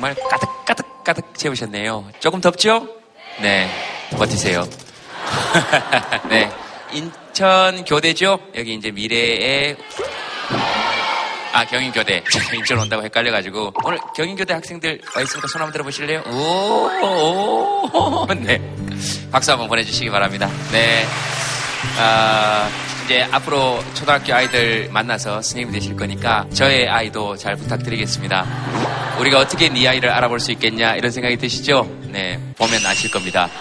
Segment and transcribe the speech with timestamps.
[0.00, 2.10] 정말 가득, 가득, 가득 채우셨네요.
[2.20, 2.88] 조금 덥죠?
[3.42, 3.68] 네,
[4.16, 4.66] 버티세요.
[6.30, 6.50] 네,
[6.90, 8.38] 인천 교대죠?
[8.54, 9.76] 여기 이제 미래의
[11.52, 12.24] 아, 경인교대.
[12.32, 13.74] 제가 인천 온다고 헷갈려가지고.
[13.84, 16.22] 오늘 경인교대 학생들 와 있으니까 손 한번 들어보실래요?
[16.28, 16.88] 오,
[17.92, 18.58] 오, 네.
[19.30, 20.48] 박수 한번 보내주시기 바랍니다.
[20.72, 21.04] 네.
[21.98, 22.70] 아,
[23.10, 28.46] 이제 앞으로 초등학교 아이들 만나서 스님이 되실 거니까 저의 아이도 잘 부탁드리겠습니다.
[29.18, 31.90] 우리가 어떻게 네 아이를 알아볼 수 있겠냐 이런 생각이 드시죠?
[32.02, 32.38] 네.
[32.56, 33.50] 보면 아실 겁니다.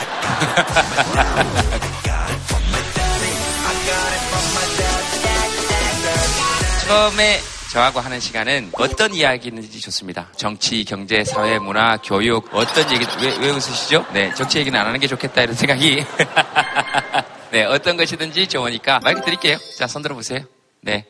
[6.86, 7.40] 처음에
[7.74, 10.28] 저하고 하는 시간은 어떤 이야기인지 좋습니다.
[10.36, 14.06] 정치, 경제, 사회, 문화, 교육, 어떤 얘기, 왜, 왜 웃으시죠?
[14.14, 16.06] 네, 정치 얘기는 안 하는 게 좋겠다 이런 생각이.
[17.52, 19.58] 네, 어떤 것이든지 좋으니까 마이크 드릴게요.
[19.78, 20.42] 자, 손 들어보세요.
[20.82, 21.06] 네.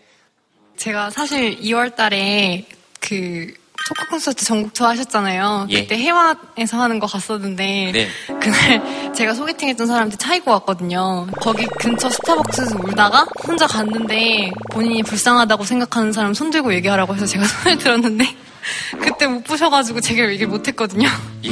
[0.77, 2.65] 제가 사실 2월 달에
[3.01, 3.53] 그
[3.89, 5.67] 토크 콘서트 전국 투어 하셨잖아요.
[5.69, 5.81] 예.
[5.81, 8.07] 그때 해화에서 하는 거 갔었는데 네.
[8.39, 11.27] 그날 제가 소개팅했던 사람한테 차이고 왔거든요.
[11.41, 17.43] 거기 근처 스타벅스에서 울다가 혼자 갔는데 본인이 불쌍하다고 생각하는 사람 손 들고 얘기하라고 해서 제가
[17.63, 18.25] 손을 들었는데
[19.01, 21.09] 그때 못 보셔가지고 제가 얘기를 못했거든요.
[21.45, 21.49] 예.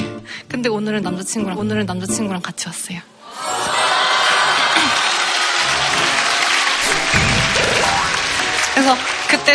[0.47, 2.99] 근데 오늘은 남자친구랑 오늘은 남자친구랑 같이 왔어요.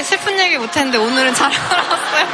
[0.02, 2.26] 슬픈 얘기 못했는데 오늘은 잘 알았어요.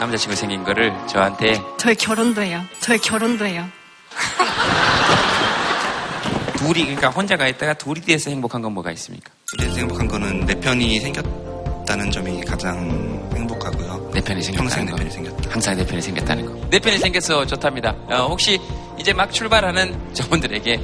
[0.00, 2.62] 남자친구 생긴 거를 저한테 저희 결혼도 해요.
[2.80, 3.66] 저희 결혼도 해요.
[6.56, 9.30] 둘이, 그러니까 혼자 가 있다가 둘이 돼서 행복한 건 뭐가 있습니까?
[9.56, 14.10] 둘이서 행복한 거는 내 편이 생겼다는 점이 가장 행복하고요.
[14.12, 14.96] 내 편이 생겼다는 평생 내 거.
[14.96, 15.50] 편이 생겼다.
[15.50, 16.68] 항상 내 편이 생겼다는 거.
[16.68, 17.94] 내 편이 생겨서 좋답니다.
[18.10, 18.60] 어, 혹시
[18.98, 20.80] 이제 막 출발하는 저분들에게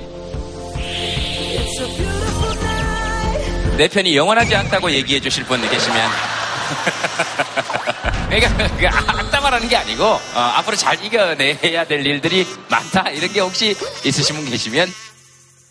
[3.76, 6.10] 내 편이 영원하지 않다고 얘기해 주실 분 계시면
[8.30, 13.76] 그러니까 그 악담하라는 게 아니고 어, 앞으로 잘 이겨내야 될 일들이 많다 이런 게 혹시
[14.04, 14.88] 있으신 분 계시면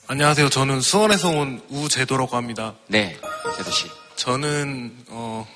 [0.07, 0.49] 안녕하세요.
[0.49, 2.73] 저는 수원에서 온 우제도라고 합니다.
[2.87, 3.17] 네
[3.57, 3.85] 제도 씨
[4.17, 5.47] 저는 어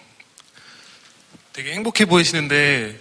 [1.51, 2.97] 되게 행복해 보이시는데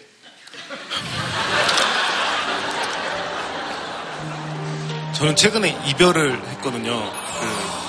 [5.15, 6.99] 저는 최근에 이별을 했거든요.
[7.41, 7.86] 그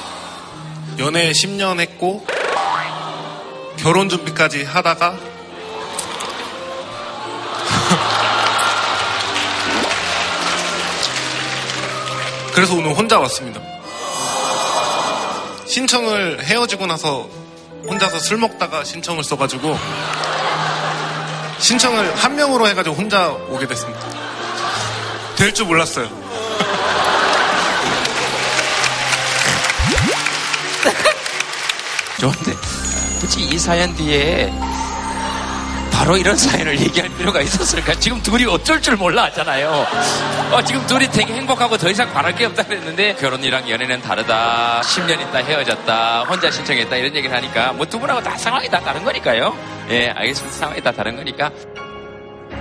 [1.00, 2.26] 연애 10년 했고
[3.78, 5.18] 결혼 준비까지 하다가
[12.54, 13.62] 그래서 오늘 혼자 왔습니다.
[15.68, 17.30] 신청을 헤어지고 나서
[17.88, 19.78] 혼자서 술 먹다가 신청을 써가지고
[21.60, 24.00] 신청을 한 명으로 해가지고 혼자 오게 됐습니다.
[25.36, 26.08] 될 줄 몰랐어요.
[32.32, 32.54] 좋은데
[33.20, 34.52] 굳이 이 사연 뒤에
[35.92, 37.96] 바로 이런 사연을 얘기할 필요가 있었을까?
[37.96, 39.88] 지금 둘이 어쩔 줄 몰라 하잖아요.
[40.52, 44.82] 어, 지금 둘이 되게 행복하고 더 이상 바랄 게 없다 그랬는데 결혼이랑 연애는 다르다.
[44.84, 46.26] 10년 있다 헤어졌다.
[46.30, 46.96] 혼자 신청했다.
[46.98, 49.58] 이런 얘기를 하니까 뭐 두 분하고 다 상황이 다 다른 거니까요.
[49.90, 50.56] 예, 알겠습니다.
[50.56, 51.50] 상황이 다 다른 거니까.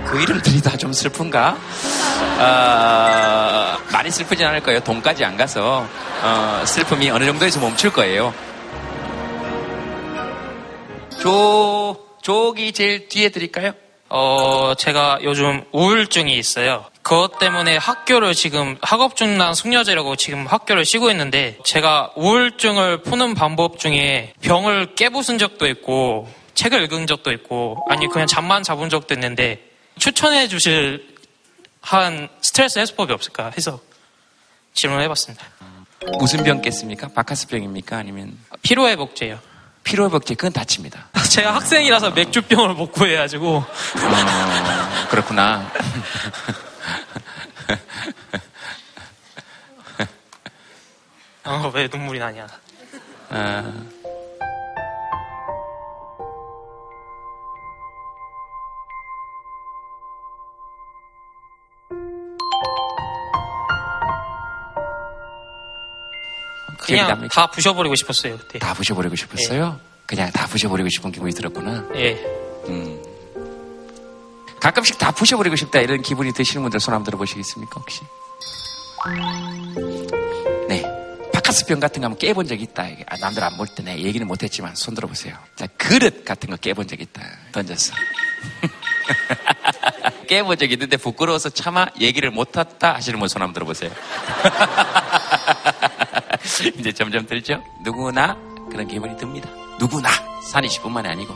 [0.07, 1.57] 그 이름들이 다 좀 슬픈가?
[2.39, 4.79] 아, 많이 슬프진 않을 거예요.
[4.79, 5.85] 돈까지 안 가서
[6.23, 8.33] 어, 슬픔이 어느 정도에서 멈출 거예요.
[11.19, 13.73] 조, 조기 제일 뒤에 드릴까요?
[14.09, 16.85] 어, 제가 요즘 우울증이 있어요.
[17.01, 24.33] 그것 때문에 학교를 지금 학업중단 숙려제라고 지금 학교를 쉬고 있는데 제가 우울증을 푸는 방법 중에
[24.41, 29.63] 병을 깨부순 적도 있고 책을 읽은 적도 있고 아니 그냥 잠만 잡은 적도 있는데
[29.97, 31.15] 추천해 주실
[31.81, 33.79] 한 스트레스 해소법이 없을까 해서
[34.73, 35.45] 질문해봤습니다.
[36.19, 37.07] 무슨 병 깼습니까?
[37.09, 37.97] 바카스병입니까?
[37.97, 39.39] 아니면 피로회복제요.
[39.87, 40.35] 피로 회복제?
[40.35, 41.07] 그건 다칩니다.
[41.31, 43.65] 제가 학생이라서 맥주병을 못 구해가지고 어,
[45.09, 45.71] 그렇구나.
[51.45, 52.47] 어, 왜 눈물이 나냐.
[53.29, 53.73] 아,
[66.79, 67.27] 그냥?
[67.29, 68.37] 다 부셔버리고 싶었어요.
[68.37, 68.59] 그때.
[68.59, 69.79] 다 부셔버리고 싶었어요?
[70.07, 71.85] 그냥 다 부셔버리고 싶은 기분이 들었구나.
[71.95, 72.13] 예.
[72.69, 73.03] 음.
[74.61, 78.01] 가끔씩 다 부셔버리고 싶다 이런 기분이 드시는 분들 손 한번 들어보시겠습니까 혹시?
[80.67, 80.83] 네.
[81.33, 82.83] 바카스병 같은 거 한번 깨본 적이 있다.
[83.07, 85.35] 아, 남들 안 볼 때 내 얘기는 못했지만 손 들어보세요.
[85.55, 87.21] 자, 그릇 같은 거 깨본 적 있다.
[87.51, 87.93] 던졌어.
[90.27, 93.91] 깨본 적 있는데 부끄러워서 차마 얘기를 못했다 하시는 분 손 한번 들어보세요.
[96.79, 97.61] 이제 점점 들죠?
[97.83, 98.35] 누구나
[98.71, 99.49] 그런 기분이 듭니다.
[99.79, 100.09] 누구나
[100.43, 101.35] 산이 10분만이 아니고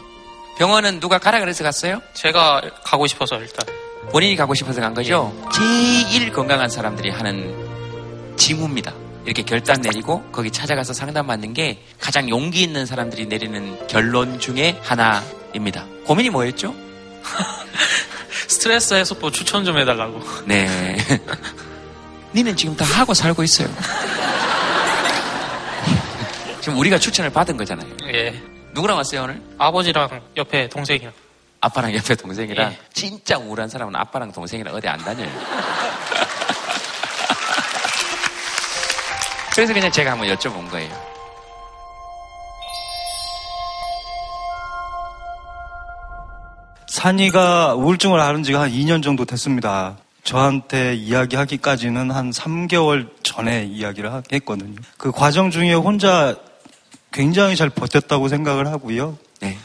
[0.58, 2.02] 병원은 누가 가라 그래서 갔어요?
[2.14, 3.66] 제가 가고 싶어서 일단.
[4.12, 5.34] 본인이 가고 싶어서 간 거죠?
[5.54, 8.94] 제일 건강한 사람들이 하는 징후입니다.
[9.26, 14.80] 이렇게 결단 내리고 거기 찾아가서 상담 받는 게 가장 용기 있는 사람들이 내리는 결론 중에
[14.84, 15.86] 하나입니다.
[16.06, 16.76] 고민이 뭐였죠?
[18.48, 20.20] 스트레스 해소법 추천 좀 해달라고.
[20.46, 20.98] 네.
[22.34, 23.68] 니는 지금 다 하고 살고 있어요.
[26.62, 27.90] 지금 우리가 추천을 받은 거잖아요.
[28.13, 28.31] 예.
[28.74, 29.42] 누구랑 왔어요, 오늘?
[29.58, 31.12] 아버지랑 옆에 동생이랑.
[31.60, 32.72] 아빠랑 옆에 동생이랑.
[32.72, 32.78] 예.
[32.94, 35.28] 진짜 우울한 사람은 아빠랑 동생이랑 어디 안 다녀요.
[39.54, 41.12] 그래서 그냥 제가 한번 여쭤본 거예요.
[46.88, 49.96] 산이가 우울증을 앓은 지가 한 2년 정도 됐습니다.
[50.24, 54.75] 저한테 이야기하기까지는 한 3개월 전에 이야기를 하- 했거든요.
[54.98, 56.36] 그 과정 중에 혼자
[57.12, 59.18] 굉장히 잘 버텼다고 생각을 하고요.
[59.42, 59.58] 네.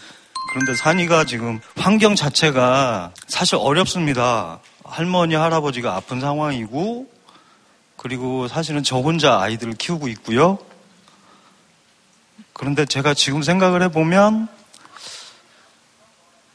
[0.50, 4.60] 그런데 산이가 지금 환경 자체가 사실 어렵습니다.
[4.84, 7.06] 할머니, 할아버지가 아픈 상황이고,
[7.96, 10.58] 그리고 사실은 저 혼자 아이들을 키우고 있고요.
[12.52, 14.48] 그런데 제가 지금 생각을 해보면,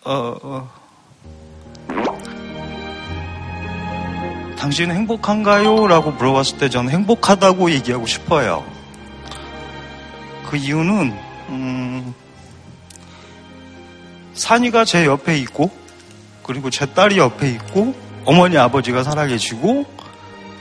[0.03, 0.81] 어, 어,
[4.57, 5.87] 당신 행복한가요?
[5.87, 8.80] 라고 물어봤을 때 저는 행복하다고 얘기하고 싶어요.
[10.51, 11.17] 그 이유는,
[11.47, 12.13] 음,
[14.33, 15.71] 산이가 제 옆에 있고,
[16.43, 17.95] 그리고 제 딸이 옆에 있고,
[18.25, 19.85] 어머니, 아버지가 살아계시고,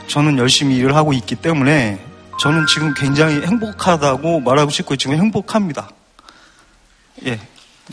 [0.07, 1.99] 저는 열심히 일을 하고 있기 때문에,
[2.39, 5.91] 저는 지금 굉장히 행복하다고 말하고 싶고, 지금 행복합니다.
[7.27, 7.41] 예.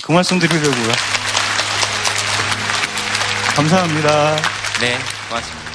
[0.04, 0.92] 그 말씀 드리려고요.
[3.56, 4.36] 감사합니다.
[4.82, 5.00] 네,
[5.30, 5.68] 고맙습니다.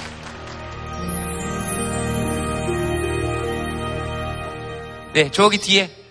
[5.14, 6.01] 네, 저기 뒤에 어,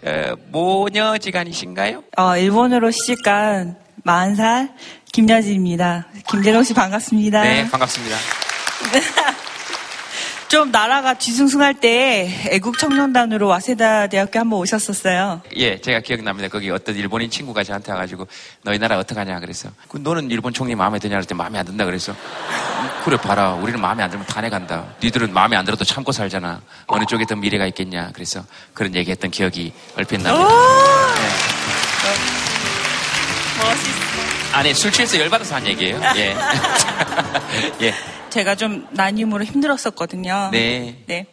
[0.50, 2.04] 모녀지간이신가요?
[2.18, 3.76] 어, 일본어로 시집간
[4.06, 4.70] 40살
[5.12, 6.08] 김여진입니다.
[6.30, 7.42] 김재롱 씨 반갑습니다.
[7.42, 8.16] 네, 반갑습니다.
[10.52, 15.42] 좀 나라가 뒤숭숭할 때 애국 청년단으로 와세다 대학교 한번 오셨었어요.
[15.56, 16.50] 예, 제가 기억납니다.
[16.50, 18.28] 거기 어떤 일본인 친구가 저한테 와가지고
[18.62, 19.70] 너희 나라 어떡하냐 그랬어.
[19.88, 22.14] 그 너는 일본 총리 마음에 드냐 그랬더니 마음에 안 든다 그랬어.
[23.06, 23.54] 그래 봐라.
[23.54, 24.96] 우리는 마음에 안 들면 탄핵한다.
[25.02, 26.60] 니들은 마음에 안 들어도 참고 살잖아.
[26.88, 28.10] 어느 쪽에 더 미래가 있겠냐.
[28.14, 28.44] 그래서
[28.74, 30.50] 그런 얘기했던 기억이 얼핏 납니다.
[30.50, 31.30] 네.
[33.58, 34.58] 멋있어.
[34.58, 36.02] 아니 술 취해서 열받아서 한 얘기예요.
[36.18, 36.36] 예.
[37.84, 38.21] 예.
[38.32, 40.50] 제가 좀 난임으로 힘들었었거든요.
[40.52, 41.04] 네.
[41.06, 41.28] 네.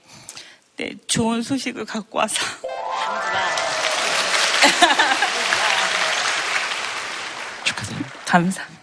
[0.77, 2.35] 네, 좋은 소식을 갖고 와서.
[7.65, 8.13] 축하드립니다.
[8.27, 8.79] 감사합니다.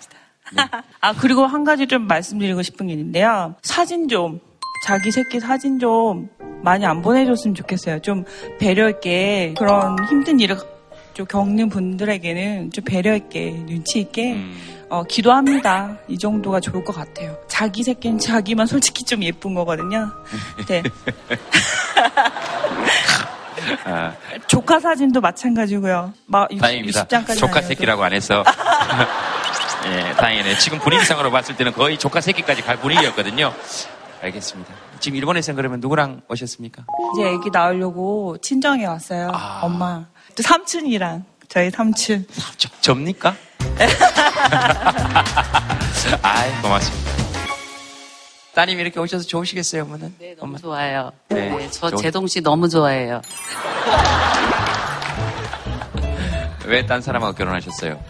[1.01, 3.55] 아, 그리고 한 가지 좀 말씀드리고 싶은 게 있는데요.
[3.61, 4.39] 사진 좀,
[4.85, 6.29] 자기 새끼 사진 좀
[6.63, 7.99] 많이 안 보내줬으면 좋겠어요.
[8.01, 8.25] 좀
[8.59, 10.57] 배려 있게 그런 힘든 일을
[11.15, 14.85] 좀 겪는 분들에게는 좀 배려 있게, 눈치 있게, 음.
[14.89, 15.97] 어, 기도합니다.
[16.09, 17.37] 이 정도가 좋을 것 같아요.
[17.47, 20.11] 자기 새끼는 자기만 솔직히 좀 예쁜 거거든요.
[20.67, 20.83] 네.
[23.85, 24.13] 아,
[24.47, 26.13] 조카 사진도 마찬가지고요.
[26.25, 27.05] 막 60, 다행입니다.
[27.05, 28.43] 60장까지 조카 새끼라고 안 해서.
[29.87, 30.57] 예, 다행이네요.
[30.57, 33.53] 지금 분위기상으로 봤을 때는 거의 조카 새끼까지 갈 분위기였거든요.
[34.21, 34.73] 알겠습니다.
[34.99, 36.83] 지금 일본에서는 그러면 누구랑 오셨습니까?
[37.13, 39.29] 이제 애기 낳으려고 친정에 왔어요.
[39.33, 39.61] 아.
[39.63, 40.07] 엄마.
[40.35, 42.25] 또 삼촌이랑 저희 삼촌.
[42.57, 43.35] 저, 접니까?
[46.21, 47.11] 아이, 고맙습니다.
[48.53, 50.13] 따님 이렇게 오셔서 좋으시겠어요, 어머는?
[50.19, 50.57] 네, 너무 엄마?
[50.59, 51.11] 좋아요.
[51.29, 51.49] 네.
[51.49, 53.21] 네, 저 좋- 제동 씨 너무 좋아해요.
[56.65, 57.99] 왜 딴 사람하고 결혼하셨어요?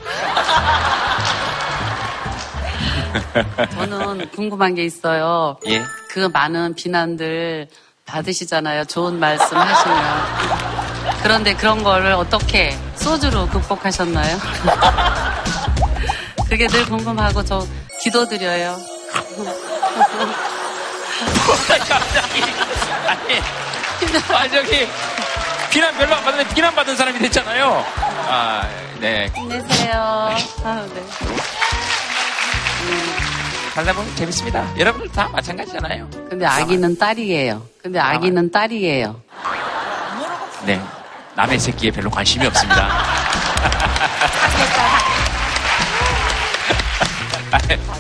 [3.74, 5.58] 저는 궁금한 게 있어요.
[5.68, 5.82] 예?
[6.10, 7.68] 그 많은 비난들
[8.06, 8.86] 받으시잖아요.
[8.86, 10.75] 좋은 말씀 하시면.
[11.26, 14.38] 그런데 그런 거를 어떻게 소주로 극복하셨나요?
[16.48, 17.66] 그게 늘 궁금하고 저
[18.00, 18.78] 기도드려요.
[21.90, 22.44] 갑자기.
[23.10, 23.40] 아니,
[24.36, 24.88] 아, 저기,
[25.72, 27.84] 비난 별로 안 받는데 비난 받은 사람이 됐잖아요.
[28.30, 29.32] 아, 네.
[29.36, 29.96] 힘내세요.
[30.64, 31.04] 아, 네.
[33.74, 34.78] 살다 보면 재밌습니다.
[34.78, 36.08] 여러분들 다 마찬가지잖아요.
[36.30, 37.68] 근데 아기는 딸이에요.
[37.82, 39.20] 근데 아기는 딸이에요.
[40.68, 40.80] 네.
[41.36, 42.90] 남의 새끼에 별로 관심이 없습니다.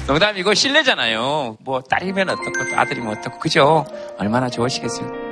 [0.07, 1.57] 농담이고 실례잖아요.
[1.61, 3.85] 뭐 딸이면 어떻고 아들이면 어떻고 그죠?
[4.17, 5.25] 얼마나 좋으시겠어요.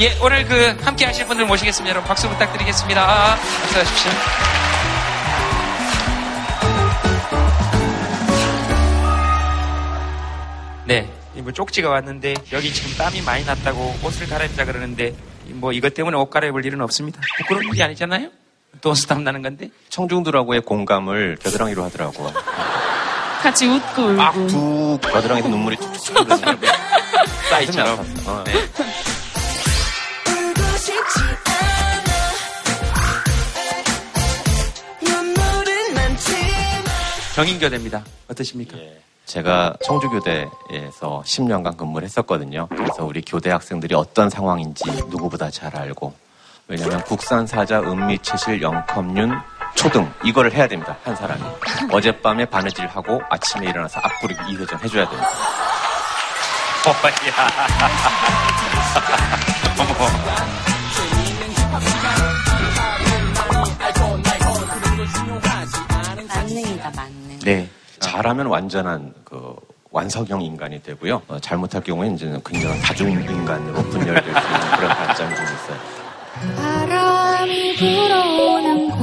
[0.00, 1.90] 예, 오늘 그 함께 하실 분들 모시겠습니다.
[1.90, 3.06] 여러분 박수 부탁드리겠습니다.
[3.06, 4.67] 박수 하십시오.
[11.48, 11.50] 네.
[11.50, 15.14] 뭐 쪽지가 왔는데 여기 지금 땀이 많이 났다고 옷을 갈아입자 그러는데
[15.46, 17.22] 뭐 이것 때문에 옷 갈아입을 일은 없습니다.
[17.38, 18.28] 부끄러운 일이 아니잖아요.
[18.82, 19.70] 또땀 나는 건데.
[19.88, 22.30] 청중들하고의 공감을 겨드랑이로 하더라고.
[23.42, 24.46] 같이 웃고 울고.
[24.48, 26.58] 툭 겨드랑이에서 눈물이 쭉쭉 흐르는
[27.48, 27.98] 싸이처럼.
[28.26, 28.44] 어.
[28.44, 28.52] 네.
[37.36, 38.04] 경인교대입니다.
[38.28, 38.76] 어떠십니까?
[38.78, 39.07] 예.
[39.28, 42.66] 제가 청주교대에서 10년간 근무를 했었거든요.
[42.68, 46.14] 그래서 우리 교대 학생들이 어떤 상황인지 누구보다 잘 알고
[46.66, 49.38] 왜냐하면 국산 사자, 은미채실, 영컵륜,
[49.74, 50.96] 초등 이거를 해야 됩니다.
[51.04, 51.42] 한 사람이
[51.92, 55.30] 어젯밤에 바느질 하고 아침에 일어나서 앞부르기 2회전 해줘야 됩니다.
[66.34, 67.38] 만능이다, 만능.
[67.40, 67.68] 네.
[68.00, 69.54] 잘하면 완전한 그
[69.90, 71.22] 완성형 인간이 되고요.
[71.28, 75.78] 어, 잘못할 경우에 이제는 굉장한 다중 인간으로 분열될 수 있는 그런 단점이 좀 있어요.
[76.56, 78.98] 바람이 불어오는 곳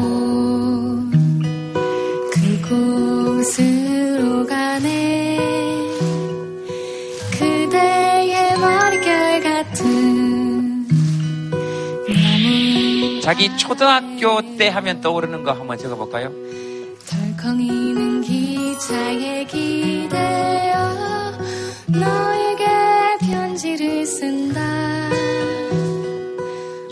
[3.50, 5.38] 그곳으로 가네
[7.32, 10.86] 그대의 머릿결 같은
[13.22, 16.32] 자기 초등학교 때 하면 떠오르는 거 한번 적어볼까요?
[17.10, 18.15] 덜컹이는
[18.80, 20.92] 기차에 기대어
[21.88, 22.66] 너에게
[23.22, 24.62] 편지를 쓴다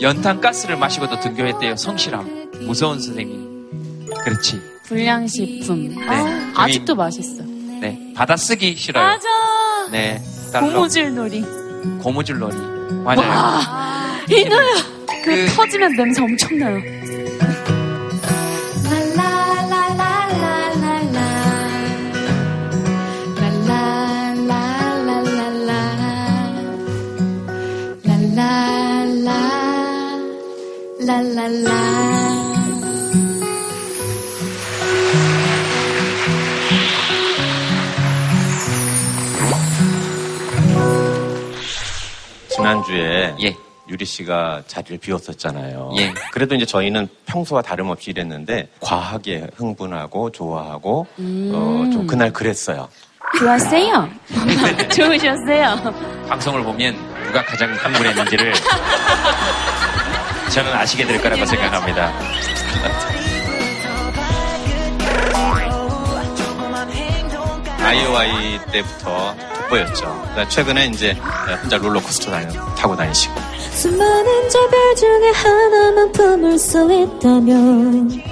[0.00, 1.76] 연탄 가스를 마시고도 등교했대요.
[1.76, 2.50] 성실함.
[2.62, 4.08] 무서운 선생님.
[4.24, 4.60] 그렇지.
[4.84, 5.88] 불량식품.
[5.94, 6.06] 네.
[6.08, 7.42] 아, 아직도 맛있어.
[7.80, 8.12] 네.
[8.16, 9.04] 받아쓰기 싫어요.
[9.04, 9.28] 맞아.
[9.92, 10.22] 네.
[10.52, 10.72] 달러.
[10.72, 11.42] 고무줄 놀이.
[12.02, 12.56] 고무줄 놀이.
[13.04, 13.20] 맞아요.
[13.28, 14.66] 와, 이거요.
[15.22, 16.80] 그, 그- 터지면 냄새 엄청나요.
[42.48, 43.56] 지난주에 예.
[43.88, 45.92] 유리 씨가 자리를 비웠었잖아요.
[45.96, 46.14] 예.
[46.32, 52.88] 그래도 이제 저희는 평소와 다름없이 이랬는데 과하게 흥분하고 좋아하고 어, 좀 그날 그랬어요.
[53.38, 54.08] 좋았어요.
[54.94, 55.92] 좋으셨어요.
[56.28, 56.94] 방송을 보면
[57.26, 58.52] 누가 가장 흥분했는지를
[60.54, 62.12] 저는 아시게 될 거라고 생각합니다.
[67.82, 70.04] 아이오아이 때부터 돋보였죠.
[70.04, 71.10] 그러니까 최근에 이제
[71.60, 73.34] 혼자 롤러코스터 다니, 타고 다니시고.
[73.72, 78.22] 수많은 저별 중에 하나만 품을 수 있다면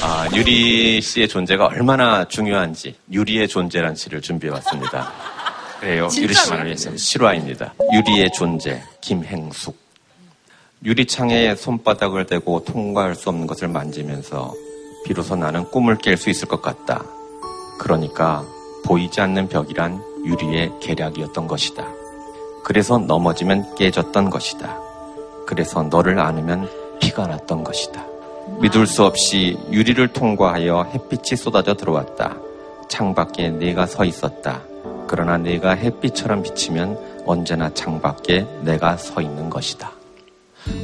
[0.00, 5.12] 아, 유리 씨의 존재가 얼마나 중요한지 유리의 존재란 시를 준비해 왔습니다.
[5.80, 6.08] 그래요.
[6.16, 6.96] 유리 씨만을 위해서.
[6.96, 7.74] 실화입니다.
[7.92, 9.76] 유리의 존재 김행숙.
[10.84, 14.54] 유리창에 손바닥을 대고 통과할 수 없는 것을 만지면서
[15.04, 17.04] 비로소 나는 꿈을 깰 수 있을 것 같다.
[17.78, 18.44] 그러니까
[18.84, 21.86] 보이지 않는 벽이란 유리의 계략이었던 것이다.
[22.64, 24.78] 그래서 넘어지면 깨졌던 것이다.
[25.46, 26.68] 그래서 너를 안으면
[27.00, 28.04] 피가 났던 것이다.
[28.60, 32.36] 믿을 수 없이 유리를 통과하여 햇빛이 쏟아져 들어왔다.
[32.88, 34.62] 창밖에 내가 서 있었다.
[35.08, 39.90] 그러나 내가 햇빛처럼 비치면 언제나 창밖에 내가 서 있는 것이다.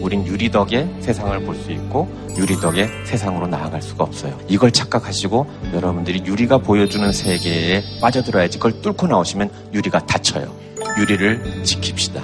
[0.01, 4.39] 우린 유리 덕에 세상을 볼 수 있고 유리 덕에 세상으로 나아갈 수가 없어요.
[4.49, 10.53] 이걸 착각하시고 여러분들이 유리가 보여주는 세계에 빠져들어야지 그걸 뚫고 나오시면 유리가 닫혀요.
[10.99, 12.23] 유리를 지킵시다.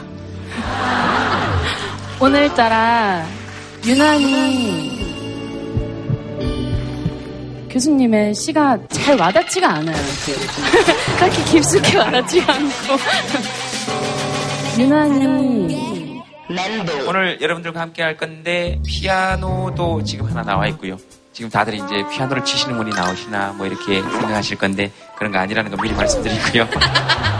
[2.20, 3.24] 오늘따라
[3.86, 4.99] 유난히
[7.70, 9.96] 교수님의 시가 잘 와닿지가 않아요.
[9.96, 10.46] 이렇게.
[11.18, 12.96] 딱히 깊숙이 와닿지가 않고
[14.78, 16.20] 유난히
[17.06, 20.96] 오늘 여러분들과 함께 할 건데 피아노도 지금 하나 나와 있고요.
[21.32, 25.80] 지금 다들 이제 피아노를 치시는 분이 나오시나 뭐 이렇게 생각하실 건데 그런 거 아니라는 거
[25.80, 26.66] 미리 말씀드리고요.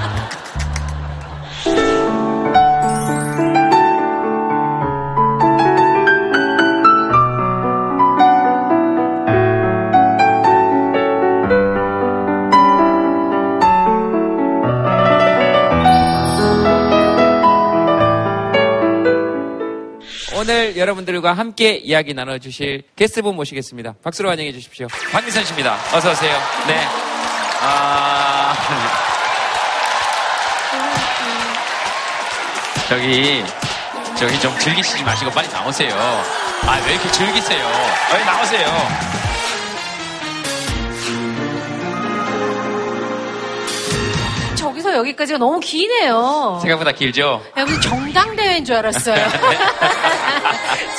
[20.81, 23.95] 여러분들과 함께 이야기 나눠주실 게스트분 모시겠습니다.
[24.03, 24.87] 박수로 환영해 주십시오.
[25.13, 25.75] 박미선 씨입니다.
[25.95, 26.33] 어서 오세요.
[26.67, 26.81] 네.
[27.63, 28.55] 아
[32.89, 33.45] 저기
[34.17, 35.95] 저기 좀 즐기시지 마시고 빨리 나오세요.
[36.67, 37.65] 아 왜 이렇게 즐기세요?
[38.11, 39.21] 빨리 나오세요.
[45.01, 46.59] 여기까지가 너무 기네요.
[46.63, 47.43] 생각보다 길죠?
[47.57, 49.15] 야, 무슨 정당 대회인 줄 알았어요.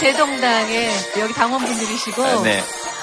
[0.02, 0.90] 제 동당에
[1.20, 2.60] 여기 당원분들이시고 네.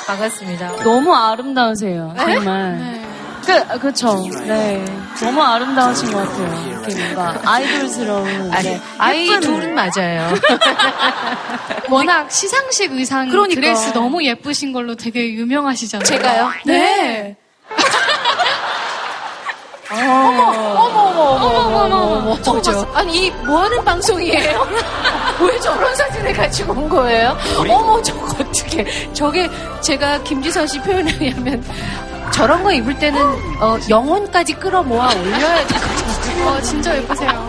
[0.06, 0.82] 반갑습니다.
[0.82, 2.12] 너무 아름다우세요.
[2.18, 2.98] 정말.
[3.46, 4.26] 그, 그쵸.
[4.46, 4.84] 네.
[5.20, 6.68] 너무 아름다우신 것 같아요.
[6.68, 8.52] 이렇게 뭔가 아이돌스러운.
[8.52, 8.80] 아니, 네.
[8.98, 10.34] 아이 예쁜- 둘은 맞아요.
[11.88, 13.60] 워낙 시상식 의상 그러니까.
[13.60, 16.04] 드레스 너무 예쁘신 걸로 되게 유명하시잖아요.
[16.04, 16.50] 제가요?
[16.66, 17.36] 네.
[19.90, 22.86] 어머, 어머, 어머, 어머, 어머, 어머, 어머, 저.
[22.94, 24.66] 아니, 이 뭐 하는 방송이에요?
[25.40, 27.36] 왜 저런 사진을 가지고 온 거예요?
[27.68, 28.84] 어머, 저거 어떻게.
[29.14, 29.48] 저게
[29.80, 31.64] 제가 김지선 씨 표현에 의하면
[32.32, 33.22] 저런 거 입을 때는
[33.62, 36.48] 어, 영혼까지 끌어모아 올려야 되거든요.
[36.48, 37.48] 어, 진짜 예쁘세요.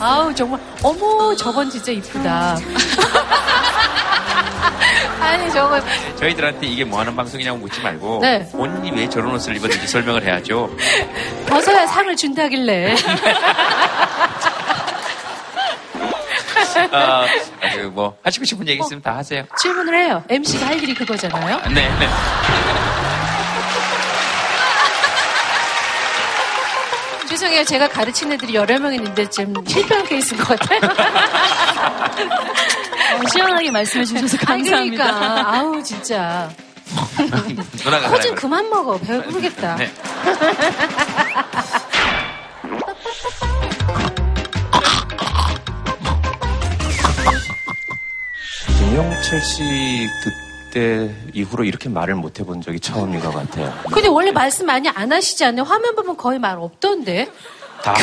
[0.00, 0.58] 아우, 정말.
[0.82, 2.56] 어머, 저건 진짜 이쁘다.
[5.20, 5.80] 아니, 저거.
[6.16, 8.46] 저희들한테 이게 뭐 하는 방송이냐고 묻지 말고 네.
[8.52, 10.70] 본인이 왜 저런 옷을 입었는지 설명을 해야죠.
[11.48, 12.94] 벗어야 상을 준다길래.
[16.92, 17.26] 아,
[17.60, 19.44] 아주 뭐 하시고 싶은 얘기 있으면 다 하세요.
[19.58, 20.22] 질문을 해요.
[20.28, 21.60] MC가 할 일이 그거잖아요.
[21.74, 22.08] 네, 네.
[27.48, 27.64] 죄송해요.
[27.64, 30.80] 제가 가르친 애들이 여러 명 있는데 지금 실패한 케이스인 것 같아요.
[33.16, 35.04] 어, 시원하게 말씀해 주셔서 아니, 감사합니다.
[35.04, 35.54] 그러니까.
[35.54, 36.50] 아우, 진짜.
[37.84, 38.34] 누나가 가라고.
[38.34, 38.98] 그만 먹어.
[38.98, 39.76] 배부르겠다.
[39.76, 39.90] 네.
[48.78, 50.06] 김영철 씨
[50.70, 53.72] 그때 이후로 이렇게 말을 못 해본 적이 처음인 것 같아요.
[53.92, 55.64] 근데 원래 말씀 많이 안 하시지 않나요?
[55.64, 57.28] 화면 보면 거의 말 없던데.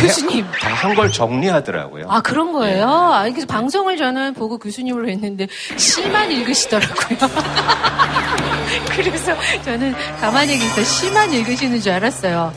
[0.02, 0.46] 교수님.
[0.52, 2.06] 다 한 걸 정리하더라고요.
[2.10, 2.88] 아, 그런 거예요?
[2.90, 7.18] 아, 그래서 방송을 저는 보고 교수님으로 했는데 시만 읽으시더라고요.
[8.96, 12.54] 그래서 저는 가만히 계서 시만 읽으시는 줄 알았어요.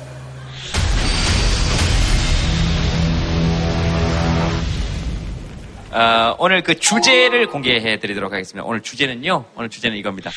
[5.92, 8.66] 어, 오늘 그 주제를 공개해 드리도록 하겠습니다.
[8.66, 9.44] 오늘 주제는요.
[9.57, 10.31] 오늘 주제는 이겁니다.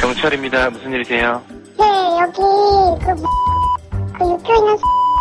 [0.00, 0.70] 경찰입니다.
[0.70, 1.42] 무슨 일이세요?
[1.78, 1.84] 네,
[2.20, 2.36] 여기
[3.04, 3.14] 그,
[4.18, 4.76] 그 육교 있는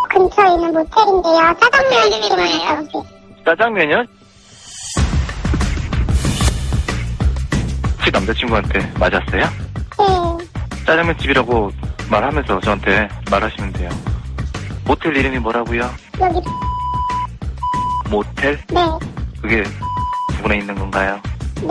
[0.10, 1.56] 근처에 있는 모텔인데요.
[1.60, 2.70] 짜장면 집이에요.
[2.78, 3.10] 혹시?
[3.46, 4.06] 짜장면이요?
[7.98, 9.42] 혹시 남자친구한테 맞았어요?
[9.42, 10.46] 네,
[10.86, 11.72] 짜장면 집이라고
[12.10, 13.90] 말하면서 저한테 말하시면 돼요.
[14.86, 15.90] 모텔 이름이 뭐라고요?
[16.20, 16.40] 여기,
[18.10, 18.60] 모텔?
[18.70, 18.82] 네,
[19.42, 19.64] 그게
[20.36, 21.20] 부근에 있는 건가요?
[21.62, 21.70] 네.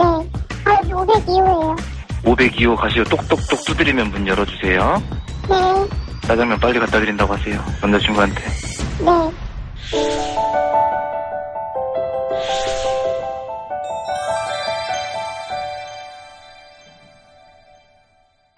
[0.65, 1.77] 아, 여기 502호예요.
[2.23, 5.03] 502호 가시고 똑똑똑 두드리면 문 열어주세요.
[5.49, 5.57] 네,
[6.27, 7.63] 짜장면 빨리 갖다 드린다고 하세요.
[7.81, 8.41] 남자친구한테.
[8.99, 9.31] 네.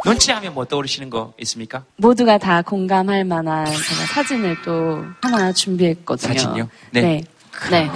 [0.06, 1.84] 눈치하면 뭐 떠오르시는 거 있습니까?
[1.98, 6.34] 모두가 다 공감할 만한 제가 사진을 또 하나 준비했거든요.
[6.34, 6.70] 사진이요?
[6.92, 7.02] 네.
[7.02, 7.24] 네.
[7.70, 7.92] 네.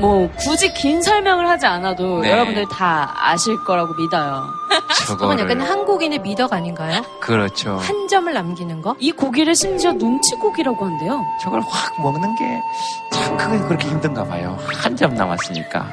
[0.00, 2.30] 뭐 굳이 긴 설명을 하지 않아도 네.
[2.30, 4.46] 여러분들 다 아실 거라고 믿어요.
[5.08, 7.02] 그건 약간 한국인의 미덕 아닌가요?
[7.20, 7.76] 그렇죠.
[7.78, 8.94] 한 점을 남기는 거?
[9.00, 11.24] 이 고기를 심지어 눈치고기라고 한대요.
[11.42, 12.60] 저걸 확 먹는 게
[13.12, 14.56] 참 그게 그렇게 힘든가 봐요.
[14.74, 15.90] 한 점 남았으니까.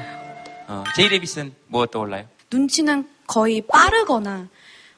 [0.68, 2.26] 어, 제이 레빗은 뭐 떠올라요?
[2.52, 4.48] 눈치는 거의 빠르거나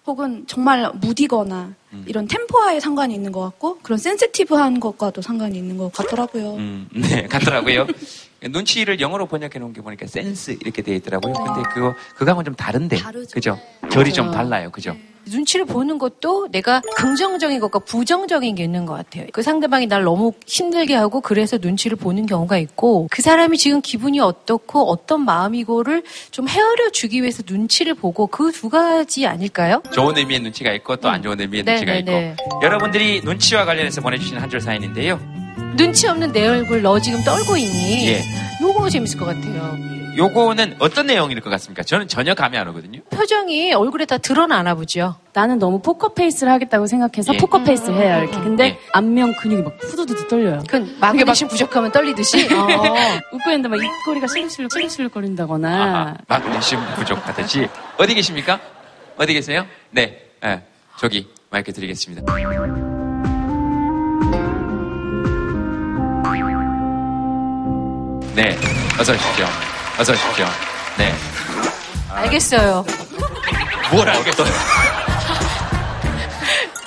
[0.05, 2.05] 혹은 정말 무디거나 음.
[2.07, 6.55] 이런 템포와의 상관이 있는 것 같고 그런 센시티브한 것과도 상관이 있는 것 같더라고요.
[6.55, 7.87] 음, 네, 같더라고요.
[8.49, 11.33] 눈치를 영어로 번역해 놓은 게 보니까 센스 이렇게 돼 있더라고요.
[11.33, 12.97] 근데 그거 그거하고는 좀 다른데,
[13.33, 13.59] 그죠?
[13.91, 14.95] 결이 좀 달라요, 그죠?
[15.29, 19.25] 눈치를 보는 것도 내가 긍정적인 것과 부정적인 게 있는 것 같아요.
[19.33, 24.19] 그 상대방이 날 너무 힘들게 하고 그래서 눈치를 보는 경우가 있고 그 사람이 지금 기분이
[24.19, 29.83] 어떻고 어떤 마음이고를 좀 헤아려 주기 위해서 눈치를 보고 그 두 가지 아닐까요?
[29.93, 32.35] 좋은 의미의 눈치가 있고 또 안 좋은 의미의 네, 눈치가 네, 있고 네.
[32.63, 35.19] 여러분들이 눈치와 관련해서 보내주신 한 줄 사연인데요.
[35.75, 38.07] 눈치 없는 내 얼굴 너 지금 떨고 있니?
[38.07, 38.23] 예.
[38.61, 39.77] 요거 재밌을 것 같아요.
[40.17, 41.83] 요거는 어떤 내용일 것 같습니까?
[41.83, 43.01] 저는 전혀 감이 안 오거든요.
[43.11, 45.15] 표정이 얼굴에 다 드러나나 보죠.
[45.33, 47.37] 나는 너무 포커페이스를 하겠다고 생각해서 예.
[47.37, 48.23] 포커페이스를 해요.
[48.23, 48.39] 이렇게.
[48.41, 48.79] 근데 예.
[48.93, 50.63] 안면 근육이 막 후두두두 떨려요.
[50.67, 52.47] 그 마그네슘 부족하면 떨리듯이.
[52.51, 52.67] 어,
[53.33, 57.67] 웃고 있는데 막 입꼬리가 실룩실룩 실룩실룩 거린다거나 아하, 마그네슘 부족하듯이.
[57.97, 58.59] 어디 계십니까?
[59.17, 59.67] 어디 계세요?
[59.91, 60.63] 네, 예,
[60.99, 62.23] 저기 마이크 드리겠습니다.
[68.35, 68.55] 네,
[68.99, 69.76] 어서 오십시오.
[69.99, 70.45] 어서 오십시오.
[70.97, 71.13] 네.
[72.11, 72.85] 알겠어요.
[73.91, 74.47] 뭘 알겠어요?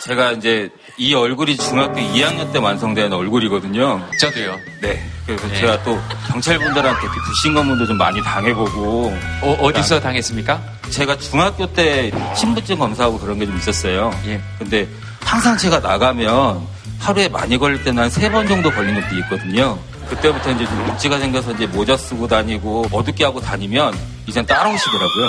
[0.07, 4.07] 제가 이제 이 얼굴이 중학교 2학년 때 완성된 얼굴이거든요.
[4.19, 4.57] 저도요.
[4.83, 5.03] 네.
[5.27, 5.55] 그래서 네.
[5.61, 9.17] 제가 또 경찰분들한테 그 불신검문도 좀 많이 당해보고.
[9.43, 10.61] 어, 어디서 당했습니까?
[10.91, 14.11] 제가 중학교 때 신분증 검사하고 그런 게 좀 있었어요.
[14.27, 14.41] 예.
[14.59, 14.89] 근데
[15.25, 16.67] 항상 제가 나가면
[16.99, 19.79] 하루에 많이 걸릴 때는 한 세 번 정도 걸린 적도 있거든요.
[20.11, 23.95] 그때부터 이제 좀 문제가 생겨서 이제 모자 쓰고 다니고 어둡게 하고 다니면
[24.27, 25.27] 이젠 따라오시더라고요.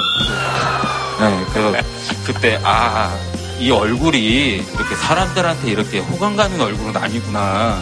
[1.20, 1.88] 네, 그래서
[2.26, 3.15] 그때 아,
[3.60, 4.17] 이 얼굴이
[4.58, 7.78] 이렇게 사람들한테 이렇게 호감 가는 얼굴은 아니구나.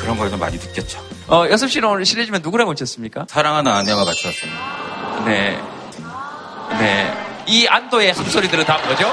[0.00, 1.00] 그런 걸 좀 많이 느꼈죠.
[1.28, 3.26] 어, 여섭 씨는 오늘 실례지만 누구랑 오셨습니까?
[3.28, 5.24] 사랑하는 아내와 같이 왔습니다.
[5.24, 5.58] 네.
[6.78, 7.12] 네.
[7.48, 9.08] 이 안도의 함소리들은 다 뭐죠?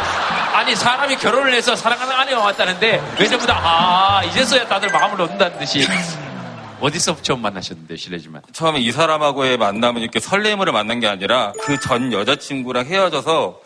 [0.54, 5.58] 아니, 사람이 결혼을 해서 사랑하는 아내가 왔다는데, 왜 전부 다, 아, 이제서야 다들 마음을 놓는다는
[5.60, 5.88] 듯이.
[6.84, 8.42] 어디서 처음 만나셨는데, 실례지만.
[8.52, 13.60] 처음에 이 사람하고의 만남은 이렇게 설렘으로 만난 게 아니라 그 전 여자친구랑 헤어져서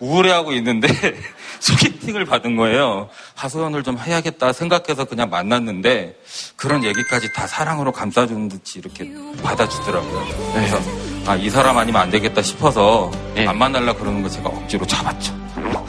[0.00, 0.88] 우울해하고 있는데
[1.60, 3.08] 소개팅을 받은 거예요.
[3.36, 6.16] 하소연을 좀 해야겠다 생각해서 그냥 만났는데
[6.56, 9.10] 그런 얘기까지 다 사랑으로 감싸주는 듯이 이렇게
[9.42, 10.52] 받아주더라고요.
[10.54, 10.78] 그래서
[11.26, 13.10] 아, 이 사람 아니면 안 되겠다 싶어서
[13.46, 15.32] 안 만날라 그러는 거 제가 억지로 잡았죠.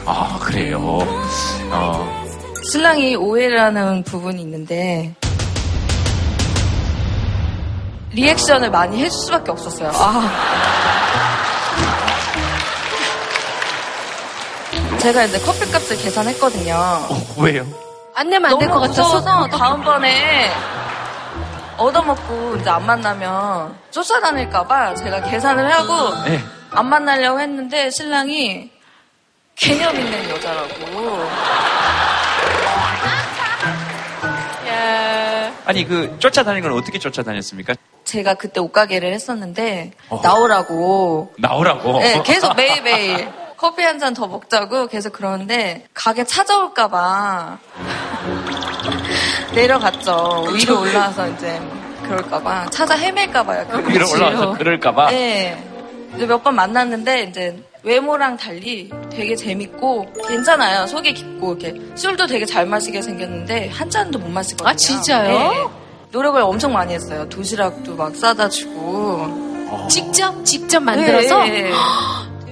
[0.06, 0.78] 아, 그래요.
[1.72, 2.26] 어.
[2.70, 5.14] 신랑이 오해를 하는 부분이 있는데
[8.12, 9.90] 리액션을 많이 해줄 수밖에 없었어요.
[9.94, 10.30] 아.
[14.98, 16.74] 제가 이제 커피값을 계산했거든요.
[17.38, 17.66] 왜요?
[18.14, 19.22] 안 내면 안 될 것 같아서.
[19.48, 20.50] 다음번에
[21.76, 26.42] 얻어먹고 이제 안 만나면 쫓아다닐까봐 제가 계산을 하고 네.
[26.70, 28.70] 안 만나려고 했는데 신랑이
[29.54, 31.26] 개념 있는 여자라고.
[34.66, 35.52] 예.
[35.66, 37.74] 아니, 그, 쫓아다니는 건 어떻게 쫓아다녔습니까?
[38.06, 40.20] 제가 그때 옷가게를 했었는데 어.
[40.22, 41.32] 나오라고.
[41.38, 41.98] 나오라고.
[41.98, 47.58] 네, 계속 매일매일 커피 한 잔 더 먹자고 계속 그러는데 가게 찾아올까봐
[49.54, 50.46] 내려갔죠.
[50.54, 51.60] 위로 올라와서 이제
[52.04, 53.66] 그럴까봐 찾아 헤맬까봐요.
[53.68, 54.08] 그 위로.
[54.10, 55.10] 올라와서 그럴까봐?
[55.10, 55.62] 네.
[56.14, 60.86] 이제 몇번 만났는데 이제 외모랑 달리 되게 재밌고 괜찮아요.
[60.86, 64.68] 속이 깊고 이렇게 술도 되게 잘 마시게 생겼는데 한 잔도 못 마시거든요.
[64.68, 65.38] 아, 진짜요?
[65.50, 65.66] 네.
[66.16, 67.28] 노력을 엄청 많이 했어요.
[67.28, 69.44] 도시락도 막 싸다 주고.
[69.90, 71.70] 직접 직접 만들어서 네, 네.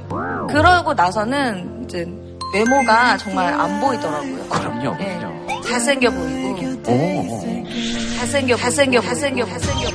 [0.53, 2.07] 그러고 나서는 이제
[2.53, 4.48] 외모가 정말 안 보이더라고요.
[4.50, 4.94] 그럼요.
[4.98, 5.18] 네.
[5.66, 6.92] 잘생겨 보이고.
[6.92, 7.64] 오.
[8.18, 9.88] 잘생겨, 잘생겨, 잘생겨, 잘생겨, 잘생겨,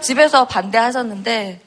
[0.00, 1.60] 집에서 반대하셨는데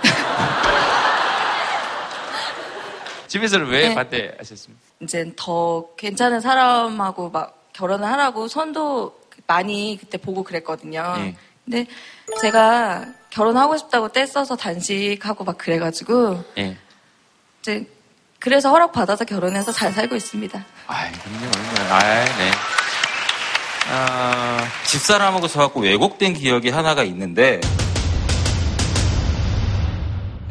[3.28, 3.94] 집에서는 왜 네.
[3.94, 4.80] 반대하셨습니까?
[5.00, 11.14] 이제 더 괜찮은 사람하고 막 결혼을 하라고 선도 많이 그때 보고 그랬거든요.
[11.18, 11.36] 예.
[11.64, 11.86] 근데
[12.40, 16.76] 제가 결혼하고 싶다고 떼써서 단식하고 막 그래가지고 예.
[17.60, 17.86] 이제
[18.40, 20.64] 그래서 허락 받아서 결혼해서 잘 살고 있습니다.
[20.88, 21.94] 아이, 그럼요, 그럼요.
[21.94, 22.50] 아이, 네.
[23.90, 27.60] 아, 집사람하고 저하고 왜곡된 기억이 하나가 있는데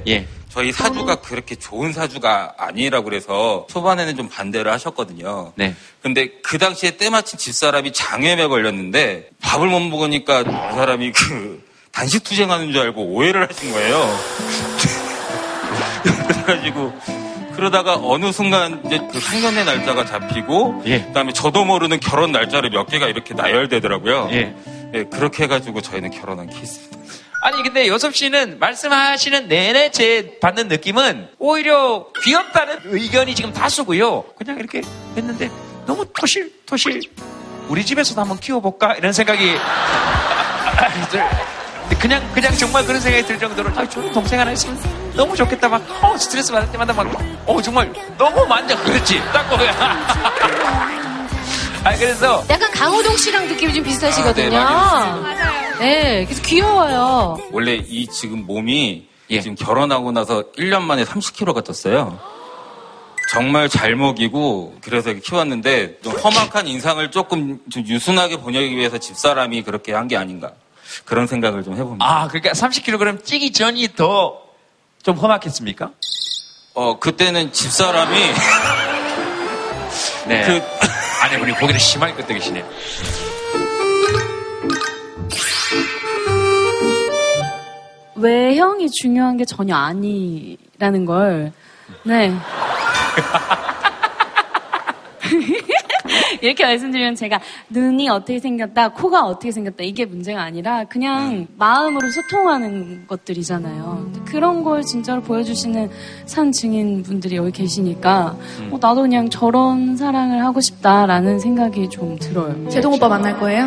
[0.08, 0.26] 예.
[0.58, 5.54] 저희 사주가 그렇게 좋은 사주가 아니라고 그래서 초반에는 좀 반대를 하셨거든요.
[5.54, 5.76] 네.
[6.02, 12.72] 근데 그 당시에 때마침 집사람이 장염에 걸렸는데 밥을 못 먹으니까 그 사람이 그 단식 투쟁하는
[12.72, 14.20] 줄 알고 오해를 하신 거예요.
[16.44, 16.92] 그래가지고
[17.58, 23.08] 그러다가 어느 순간 이제 그 상견례 날짜가 잡히고 그다음에 저도 모르는 결혼 날짜를 몇 개가
[23.08, 24.30] 이렇게 나열되더라고요.
[24.32, 24.56] 예.
[24.94, 26.98] 예, 그렇게 해가지고 저희는 결혼한 케이스입니다.
[27.42, 34.24] 아니 근데 여섭 씨는 말씀하시는 내내 제 받는 느낌은 오히려 귀엽다는 의견이 지금 다수고요.
[34.38, 34.82] 그냥 이렇게
[35.16, 35.50] 했는데
[35.86, 37.02] 너무 토실 토실
[37.70, 39.44] 우리 집에서도 한번 키워볼까 이런 생각이
[41.12, 41.24] 들-
[41.96, 44.78] 그냥 그냥 정말 그런 생각이 들 정도로 아, 좋은 동생 하나 있으면
[45.16, 49.72] 너무 좋겠다 막 어, 스트레스 받을 때마다 막어 정말 너무 만져 그렇지 딱 그거야.
[51.84, 54.58] 아 그래서 약간 강호동 씨랑 느낌이 좀 비슷하시거든요.
[54.58, 55.22] 아,
[55.80, 57.38] 네, 네, 그래서 귀여워요.
[57.52, 62.18] 원래 이 지금 몸이 지금 결혼하고 나서 1년 만에 30kg가 쪘어요.
[63.32, 69.64] 정말 잘 먹이고 그래서 이렇게 키웠는데 좀 험악한 인상을 조금 좀 유순하게 보내기 위해서 집사람이
[69.64, 70.52] 그렇게 한 게 아닌가
[71.06, 72.06] 그런 생각을 좀 해봅니다.
[72.06, 74.48] 아 그러니까 30kg 찌기 전이 더
[75.04, 75.92] 좀 험악했습니까?
[76.74, 78.16] 어 그때는 집사람이
[80.28, 80.44] 네.
[80.46, 80.62] 그
[81.24, 82.66] 아내분이 고개를 심하게 끄덕이시네요.
[88.16, 91.52] 외형이 중요한 게 전혀 아니라는 걸,
[92.04, 92.34] 네.
[96.42, 103.06] 이렇게 말씀드리면 제가 눈이 어떻게 생겼다, 코가 어떻게 생겼다 이게 문제가 아니라 그냥 마음으로 소통하는
[103.08, 104.12] 것들이잖아요.
[104.26, 105.90] 그런 걸 진짜로 보여주시는
[106.26, 108.36] 산 증인 분들이 여기 계시니까
[108.72, 112.70] 어, 나도 그냥 저런 사랑을 하고 싶다라는 생각이 좀 들어요.
[112.70, 113.66] 제동 오빠 만날 거예요?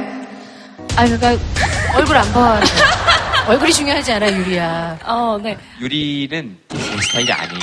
[0.97, 1.31] 아, 그러니까
[1.97, 2.61] 얼굴 안 봐.
[3.49, 4.99] 얼굴이 중요하지 않아, 유리야.
[5.05, 5.57] 어, 네.
[5.81, 7.61] 유리는 제 스타일이 아니에요.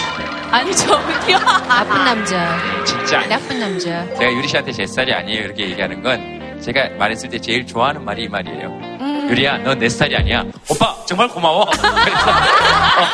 [0.97, 1.39] 웃겨.
[1.67, 2.57] 나쁜 남자.
[2.85, 3.29] 진짜 아니에요.
[3.29, 4.15] 나쁜 남자.
[4.15, 5.43] 제가 유리 씨한테 제 스타일이 아니에요.
[5.45, 8.96] 이렇게 얘기하는 건 제가 말했을 때 제일 좋아하는 말이 이 말이에요.
[9.07, 9.29] 음.
[9.29, 10.43] 유리야, 넌내 스타일이 아니야.
[10.69, 11.65] 오빠, 정말 고마워.
[11.65, 12.29] 그래서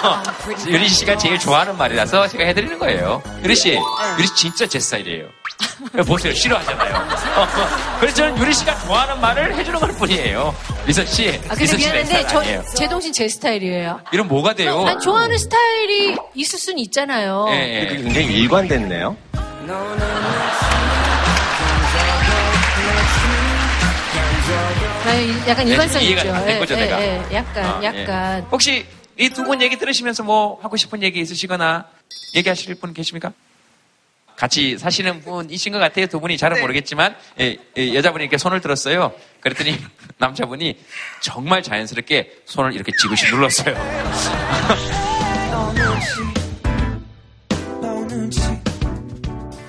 [0.03, 0.23] 어,
[0.67, 3.21] 유리 씨가 제일 좋아하는 말이라서 제가 해드리는 거예요.
[3.43, 3.73] 유리 씨,
[4.17, 5.25] 유리 씨 진짜 제 스타일이에요.
[6.05, 6.95] 보세요, 싫어하잖아요.
[6.95, 7.47] 어,
[7.99, 10.55] 그래서 저는 유리 씨가 좋아하는 말을 해주는 걸 뿐이에요.
[10.85, 12.63] 미선 씨, 아, 근데 미선 씨내 미안한데, 스타일 저, 아니에요.
[12.75, 13.99] 제동신 제 스타일이에요.
[14.11, 14.83] 이런 뭐가 돼요?
[14.83, 17.45] 난 좋아하는 스타일이 있을 수는 있잖아요.
[17.51, 17.87] 예, 예.
[17.87, 19.15] 그게 굉장히 일관됐네요.
[19.33, 19.41] 아,
[25.47, 26.33] 약간 일관성 네, 이해가 있죠.
[26.35, 27.01] 안된 거죠, 예, 내가.
[27.01, 27.35] 예, 예.
[27.35, 27.85] 약간, 아, 예.
[27.85, 28.41] 약간.
[28.51, 28.85] 혹시
[29.17, 31.85] 이 두 분 얘기 들으시면서 뭐 하고 싶은 얘기 있으시거나
[32.35, 33.31] 얘기하실 분 계십니까?
[34.35, 36.07] 같이 사시는 분이신 것 같아요.
[36.07, 39.13] 두 분이 잘은 모르겠지만 예, 예, 여자분이 이렇게 손을 들었어요.
[39.41, 39.77] 그랬더니
[40.17, 40.79] 남자분이
[41.21, 43.75] 정말 자연스럽게 손을 이렇게 지그시 눌렀어요.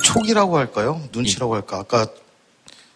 [0.03, 1.01] 촉이라고 할까요?
[1.13, 1.79] 눈치라고 할까?
[1.79, 2.07] 아까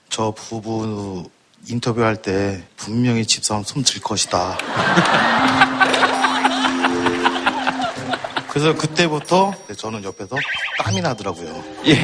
[0.08, 1.28] 저 부부
[1.70, 4.56] 인터뷰할 때 분명히 집사람 손 들 것이다.
[8.50, 10.36] 그래서 그때부터 저는 옆에서
[10.78, 11.64] 땀이 나더라고요.
[11.86, 11.94] 예.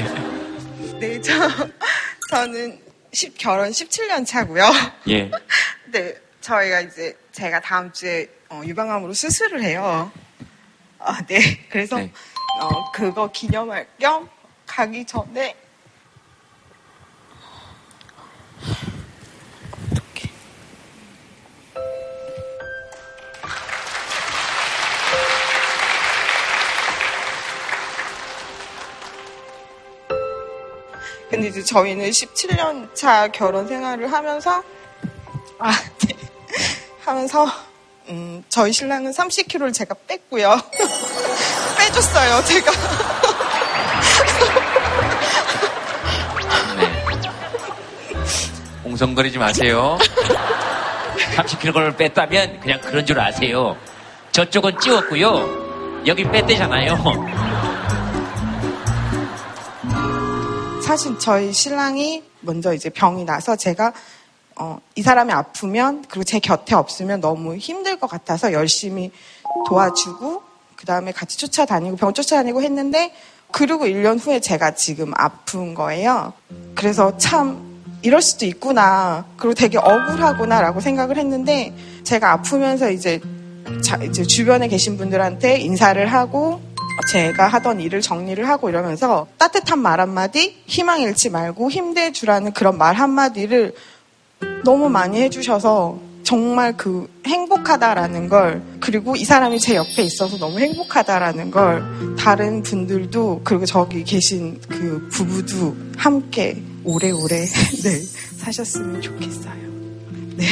[1.00, 1.32] 네, 저,
[2.30, 2.80] 저는
[3.12, 4.70] 10, 결혼 17년 차고요.
[5.08, 5.30] 예.
[5.90, 10.12] 네, 저희가 이제 제가 다음 주에 어, 유방암으로 수술을 해요.
[11.00, 11.66] 아, 네.
[11.70, 12.12] 그래서 네.
[12.60, 14.28] 어, 그거 기념할 겸
[14.66, 15.56] 가기 전에
[31.34, 34.62] 근데 이제 저희는 17년 차 결혼 생활을 하면서
[35.58, 35.72] 아,
[36.06, 36.16] 네.
[37.04, 37.50] 하면서
[38.08, 40.60] 음, 저희 신랑은 30kg를 제가 뺐고요.
[41.76, 42.72] 빼줬어요, 제가.
[48.84, 49.98] 옹성거리지 마세요.
[51.34, 53.76] 30kg를 뺐다면 그냥 그런 줄 아세요.
[54.30, 56.04] 저쪽은 찌웠고요.
[56.06, 57.53] 여기 뺐대잖아요.
[60.84, 63.94] 사실 저희 신랑이 먼저 이제 병이 나서 제가
[64.56, 69.10] 어, 이 사람이 아프면 그리고 제 곁에 없으면 너무 힘들 것 같아서 열심히
[69.66, 70.42] 도와주고
[70.76, 73.14] 그 다음에 같이 쫓아다니고 병 쫓아다니고 했는데
[73.50, 76.34] 그리고 1년 후에 제가 지금 아픈 거예요.
[76.74, 79.24] 그래서 참 이럴 수도 있구나.
[79.38, 83.20] 그리고 되게 억울하구나라고 생각을 했는데 제가 아프면서 이제
[83.82, 86.60] 자, 이제 주변에 계신 분들한테 인사를 하고
[87.10, 92.94] 제가 하던 일을 정리를 하고 이러면서 따뜻한 말 한마디, 희망 잃지 말고 힘내주라는 그런 말
[92.94, 93.74] 한마디를
[94.64, 101.50] 너무 많이 해주셔서 정말 그 행복하다라는 걸 그리고 이 사람이 제 옆에 있어서 너무 행복하다라는
[101.50, 101.84] 걸
[102.18, 107.44] 다른 분들도 그리고 저기 계신 그 부부도 함께 오래오래
[107.84, 108.00] 네
[108.38, 109.54] 사셨으면 좋겠어요.
[110.36, 110.46] 네.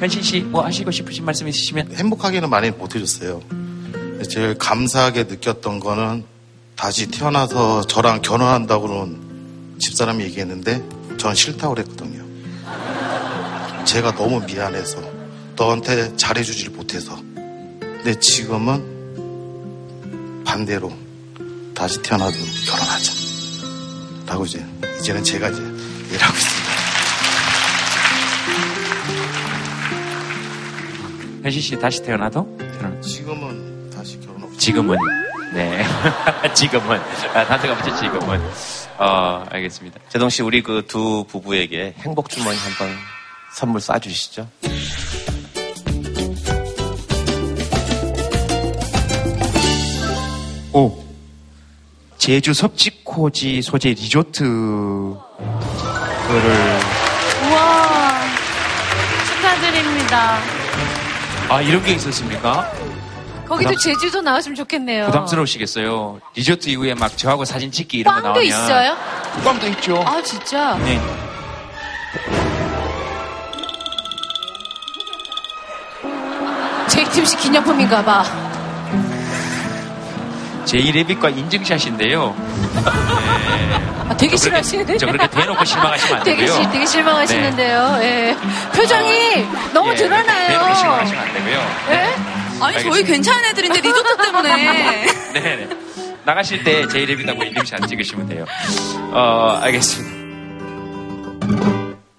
[0.00, 3.42] 현신 씨 뭐 하시고 싶으신 말씀 있으시면 행복하게는 많이 못 해줬어요.
[4.28, 6.24] 제일 감사하게 느꼈던 거는
[6.74, 10.82] 다시 태어나서 저랑 결혼한다고는 집사람이 얘기했는데
[11.18, 12.24] 전 싫다고 그랬거든요.
[13.84, 15.02] 제가 너무 미안해서
[15.56, 17.14] 너한테 잘해주질 못해서
[17.80, 18.82] 근데 지금은
[20.44, 20.90] 반대로
[21.74, 22.32] 다시 태어나도
[22.66, 23.12] 결혼하자
[24.26, 24.64] 라고 이제
[24.98, 25.60] 이제는 제가 이제
[26.12, 26.49] 일하고 있습니
[31.42, 33.00] 현신 씨 다시 태어나도 결혼.
[33.02, 34.96] 지금은 다시 결혼 없이 지금은
[35.54, 35.84] 네
[36.54, 37.00] 지금은
[37.34, 38.40] 아, 단서가 붙죠 지금은
[38.98, 40.00] 어 알겠습니다.
[40.10, 42.94] 제동 씨, 우리 그 두 부부에게 행복 주머니 한번
[43.54, 44.46] 선물 쏴주시죠.
[50.72, 50.96] 오
[52.18, 56.50] 제주 섭지코지 소재 리조트 그거를
[57.50, 58.20] 우와.
[59.26, 60.59] 축하드립니다.
[61.50, 62.70] 아 이런 게 있었습니까?
[63.48, 65.06] 거기도 부담- 제주도 나왔으면 좋겠네요.
[65.06, 66.20] 부담스러우시겠어요.
[66.36, 68.96] 리조트 이후에 막 저하고 사진 찍기 이런 거 꽝도 나오면 있어요?
[69.44, 70.00] 꽝도 있죠.
[70.06, 70.76] 아, 진짜?
[70.78, 71.00] 네.
[76.88, 78.24] JTBC 기념품인가 봐.
[80.70, 82.34] 제이레빗과 인증샷인데요.
[84.08, 84.98] 아, 되게 싫어하시는데.
[84.98, 86.54] 저 그렇게 대놓고 실망하시면 안 되게, 되고요.
[86.62, 87.98] 실- 되게 실망하시는데요.
[88.02, 88.36] 예.
[88.74, 90.46] 표정이 너무 예, 드러나요.
[90.48, 91.70] 대놓고 실망하시면 안 되고요.
[91.90, 91.94] 예?
[92.62, 93.06] 아니 저희 알겠습니다.
[93.06, 95.06] 괜찮은 애들인데 리조트 때문에.
[95.34, 95.68] 네.
[96.24, 98.44] 나가실 때 제이레빗하고 인증샷 찍으시면 돼요.
[99.12, 100.09] 어, 알겠습니다.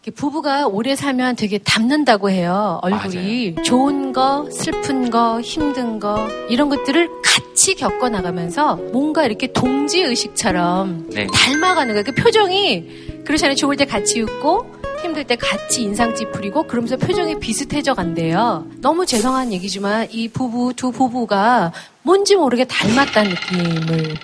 [0.10, 2.80] 부부가 오래 살면 되게 닮는다고 해요.
[2.82, 10.02] 얼굴이 좋은 거, 슬픈 거, 힘든 거 이런 것들을 같이 겪어 나가면서 뭔가 이렇게 동지
[10.02, 11.28] 의식처럼 네.
[11.32, 12.04] 닮아가는 거예요.
[12.04, 13.56] 그 표정이 그렇잖아요.
[13.56, 18.66] 좋을 때 같이 웃고 힘들 때 같이 인상 찌푸리고 그러면서 표정이 비슷해져 간대요.
[18.78, 24.16] 너무 죄송한 얘기지만 이 부부 두 부부가 뭔지 모르게 닮았다는 느낌을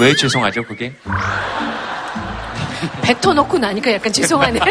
[0.00, 0.94] 왜 죄송하죠, 그게?
[3.02, 4.62] 뱉어놓고 나니까 약간 죄송하네요.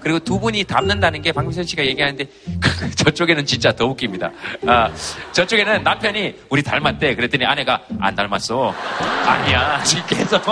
[0.00, 2.24] 그리고 두 분이 닮는다는 게 박미선 씨가 얘기하는데
[2.96, 4.30] 저쪽에는 진짜 더 웃깁니다.
[4.66, 4.90] 아,
[5.32, 7.14] 저쪽에는 남편이 우리 닮았대.
[7.16, 8.72] 그랬더니 아내가 안 닮았어.
[9.26, 9.82] 아니야.
[9.92, 10.40] 이렇게 해서.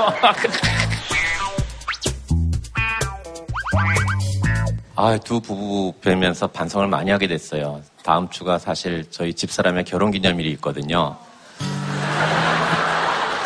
[4.96, 7.82] 아, 두 부부 뵈면서 반성을 많이 하게 됐어요.
[8.04, 11.16] 다음 주가 사실 저희 집사람의 결혼 기념일이 있거든요.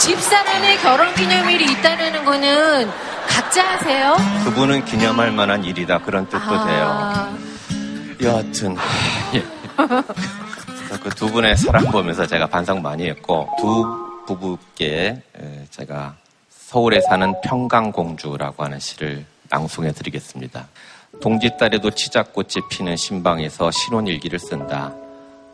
[0.09, 2.91] 집사람의 결혼 기념일이 있다는 거는
[3.29, 4.17] 각자 하세요?
[4.43, 5.99] 그분은 기념할 만한 일이다.
[5.99, 7.37] 그런 뜻도 아,
[8.17, 8.27] 돼요.
[8.27, 8.75] 여하튼,
[9.35, 9.45] 예.
[11.03, 16.15] 그두 분의 사랑 보면서 제가 반성 많이 했고, 두 부부께 에, 제가
[16.49, 20.69] 서울에 사는 평강공주라고 하는 시를 낭송해 드리겠습니다.
[21.21, 24.95] 동짓달에도 치자꽃이 피는 신방에서 신혼일기를 쓴다.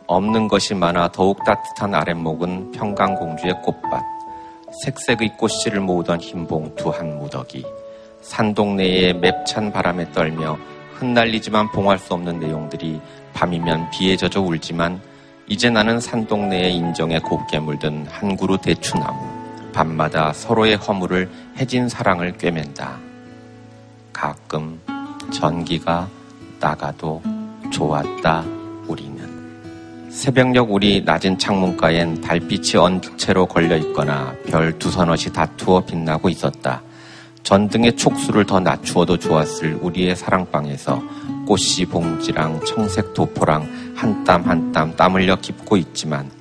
[0.07, 4.15] 없는 것이 많아 더욱 따뜻한 아랫목은 평강공주의 꽃밭.
[4.83, 7.65] 색색의 꽃씨를 모으던 흰 봉투 한 무더기.
[8.21, 10.57] 산동네의 맵찬 바람에 떨며
[10.95, 12.99] 흩날리지만 봉할 수 없는 내용들이
[13.33, 15.01] 밤이면 비에 젖어 울지만
[15.47, 19.71] 이제 나는 산동네의 인정에 곱게 물든 한 그루 대추나무.
[19.73, 22.97] 밤마다 서로의 허물을 해진 사랑을 꿰맨다.
[24.13, 24.79] 가끔
[25.31, 26.07] 전기가
[26.59, 27.21] 나가도
[27.71, 28.54] 좋았다.
[30.15, 36.81] 새벽녘 우리 낮은 창문가엔 달빛이 언두채로 걸려 있거나 별 두서넛이 다투어 빛나고 있었다.
[37.43, 41.03] 전등의 촉수를 더 낮추어도 좋았을 우리의 사랑방에서
[41.45, 46.31] 꽃씨 봉지랑 청색 도포랑 한 땀 한 땀 땀 흘려 깊고 있지만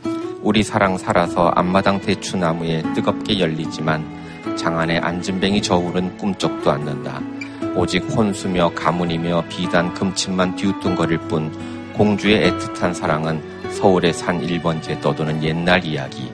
[0.40, 4.04] 우리 사랑 살아서 앞마당 대추나무에 뜨겁게 열리지만
[4.56, 7.20] 장안에 앉은뱅이 저울은 꿈쩍도 않는다.
[7.74, 11.52] 오직 혼수며 가문이며 비단 금침만 뒤우뚱거릴 뿐
[11.94, 16.32] 공주의 애틋한 사랑은 서울의 산 1번지에 떠도는 옛날 이야기.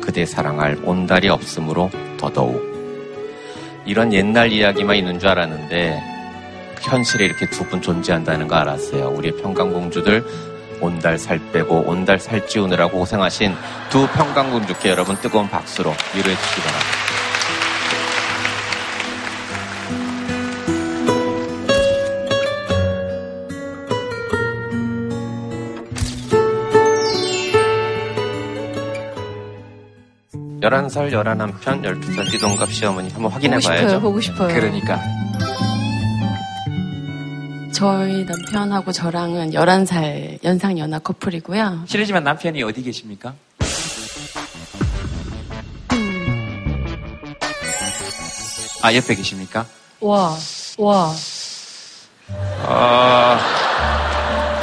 [0.00, 2.60] 그대 사랑할 온달이 없으므로 더더욱.
[3.86, 6.02] 이런 옛날 이야기만 있는 줄 알았는데
[6.80, 9.12] 현실에 이렇게 두 분 존재한다는 거 알았어요.
[9.16, 10.24] 우리 평강공주들
[10.80, 13.54] 온달 살 빼고 온달 살 찌우느라고 고생하신
[13.88, 17.11] 두 평강공주께 여러분 뜨거운 박수로 위로해 주시기 바랍니다.
[30.72, 33.88] 열한 살 열한 한편 열두 살 띠동갑 시어머니 한번 확인해 보고 봐야죠.
[33.88, 34.54] 싶어요, 보고 싶어요.
[34.54, 34.98] 그러니까.
[37.74, 41.82] 저희 남편하고 저랑은 11살 연상 연하 커플이고요.
[41.86, 43.34] 실례지만 남편이 어디 계십니까?
[48.82, 49.66] 아, 옆에 계십니까?
[50.00, 50.34] 와,
[50.78, 51.14] 와.
[52.64, 53.38] 어,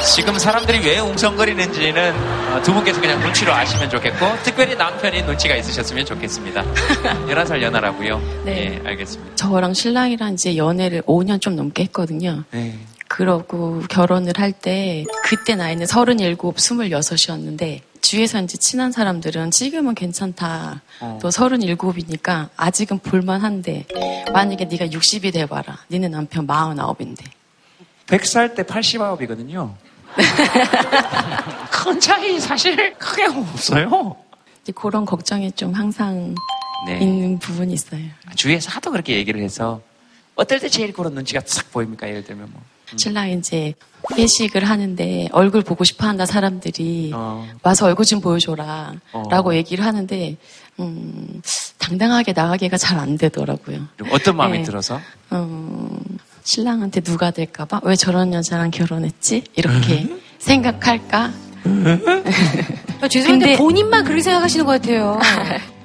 [0.04, 2.14] 지금 사람들이 왜 웅성거리는지는
[2.54, 6.62] 어, 두 분께서 그냥 눈치로 아시면 좋겠고, 특별히 남편이 눈치가 있으셨으면 좋겠습니다.
[7.28, 8.18] 11살 연하라고요?
[8.44, 8.80] 네.
[8.82, 9.36] 예, 알겠습니다.
[9.36, 12.44] 저랑 신랑이랑 이제 연애를 5년 좀 넘게 했거든요.
[12.50, 12.78] 네.
[13.08, 20.80] 그러고 결혼을 할 때 그때 나이는 37, 26이었는데 주위에서 이제 친한 사람들은 지금은 괜찮다.
[21.00, 21.18] 어.
[21.20, 23.86] 너 37이니까 아직은 볼만한데
[24.32, 25.78] 만약에 네가 60이 돼봐라.
[25.90, 27.24] 니네 남편 49인데.
[28.06, 29.72] 100살 때 89이거든요.
[31.70, 34.16] 큰 차이 사실 크게 없어요.
[34.62, 36.34] 이제 그런 걱정이 좀 항상
[36.86, 36.98] 네.
[37.00, 38.02] 있는 부분이 있어요.
[38.34, 39.80] 주위에서 하도 그렇게 얘기를 해서
[40.34, 42.08] 어떨 때 제일 그런 눈치가 싹 보입니까?
[42.08, 42.62] 예를 들면 뭐.
[42.96, 43.74] 신랑이 이제
[44.12, 47.12] 회식을 하는데 얼굴 보고 싶어 한다 사람들이
[47.62, 49.22] 와서 얼굴 좀 보여줘라 어.
[49.30, 50.36] 라고 얘기를 하는데
[50.80, 51.40] 음,
[51.78, 53.86] 당당하게 나가기가 잘 안 되더라고요.
[54.10, 54.64] 어떤 마음이 네.
[54.64, 55.00] 들어서?
[55.32, 56.00] 음,
[56.42, 60.06] 신랑한테 누가 될까봐 왜 저런 여자랑 결혼했지 이렇게
[60.38, 61.30] 생각할까
[63.02, 65.18] 아, 죄송한데 근데- 본인만 그렇게 생각하시는 것 같아요.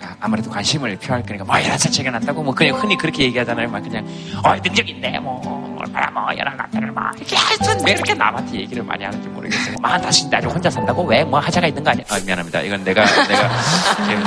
[0.02, 3.70] 아, 아무래도 관심을 표할 거니까 뭐 이런 사체가 난다고 뭐 그냥 흔히 그렇게 얘기하잖아요.
[3.70, 4.06] 막 그냥
[4.44, 8.84] 어 능력 있네 뭐 얼마나 뭐 여러 남편을 막 이렇게 하여튼 왜 이렇게 남한테 얘기를
[8.84, 9.76] 많이 하는지 모르겠어요.
[9.82, 12.06] 막 다시 나중 혼자 산다고 왜 뭐 하자가 있는 거 아니야?
[12.10, 12.62] 아, 미안합니다.
[12.62, 13.50] 이건 내가 내가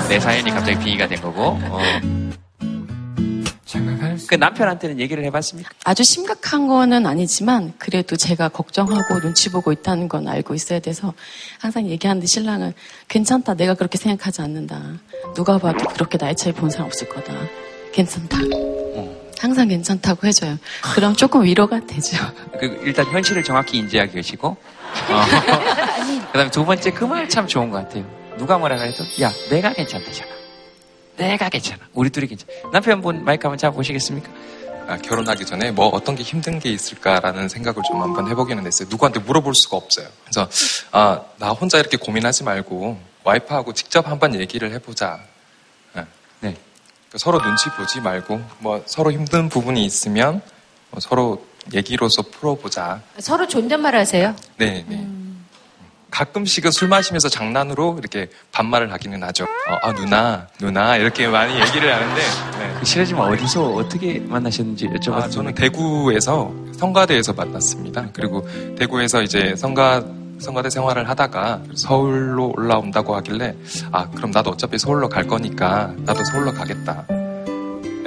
[0.09, 1.59] 내 사연이 갑자기 빙의가 된 거고.
[1.63, 1.81] 어.
[4.27, 5.71] 그 남편한테는 얘기를 해봤습니까?
[5.85, 11.15] 아주 심각한 거는 아니지만 그래도 제가 걱정하고 눈치 보고 있다는 건 알고 있어야 돼서
[11.61, 12.73] 항상 얘기하는데 신랑은
[13.09, 13.55] 괜찮다.
[13.55, 14.81] 내가 그렇게 생각하지 않는다.
[15.35, 17.33] 누가 봐도 그렇게 나이 차이 본 사람 없을 거다.
[17.93, 18.39] 괜찮다.
[19.39, 20.59] 항상 괜찮다고 해줘요.
[20.95, 22.17] 그럼 조금 위로가 되죠.
[22.59, 25.23] 그 일단 현실을 정확히 인지하게 계시고 어.
[26.33, 28.05] 그다음에 두 번째 그 말 참 좋은 것 같아요.
[28.37, 30.38] 누가 뭐라 그래도 야 내가 괜찮다잖아.
[31.19, 31.85] 내가 괜찮아.
[31.93, 32.51] 우리 둘이 괜찮아.
[32.73, 34.31] 남편분 마이크 한번 잡아보시겠습니까?
[34.87, 38.89] 아, 결혼하기 전에 뭐 어떤 게 힘든 게 있을까라는 생각을 좀 한번 해보기는 했어요.
[38.91, 40.07] 누구한테 물어볼 수가 없어요.
[40.25, 40.49] 그래서
[40.93, 45.21] 아, 나 혼자 이렇게 고민하지 말고 와이프하고 직접 한번 얘기를 해보자.
[45.97, 46.07] 예.
[46.41, 46.57] 네.
[47.17, 50.41] 서로 눈치 보지 말고 뭐 서로 힘든 부분이 있으면
[50.91, 51.45] 뭐 서로
[51.75, 53.03] 얘기로서 풀어보자.
[53.19, 54.35] 서로 존댓말 하세요?
[54.57, 55.07] 네, 네.
[56.11, 59.45] 가끔씩은 술 마시면서 장난으로 이렇게 반말을 하기는 하죠.
[59.45, 62.21] 어, 아 누나, 누나 이렇게 많이 얘기를 하는데
[62.59, 62.85] 네.
[62.85, 68.09] 실례지만 어디서 어떻게 만나셨는지 여쭤봐도 아, 저는 대구에서 성가대에서 만났습니다.
[68.13, 68.47] 그리고
[68.77, 70.03] 대구에서 이제 성가
[70.41, 73.57] 성가대 생활을 하다가 서울로 올라온다고 하길래
[73.91, 77.05] 아 그럼 나도 어차피 서울로 갈 거니까 나도 서울로 가겠다.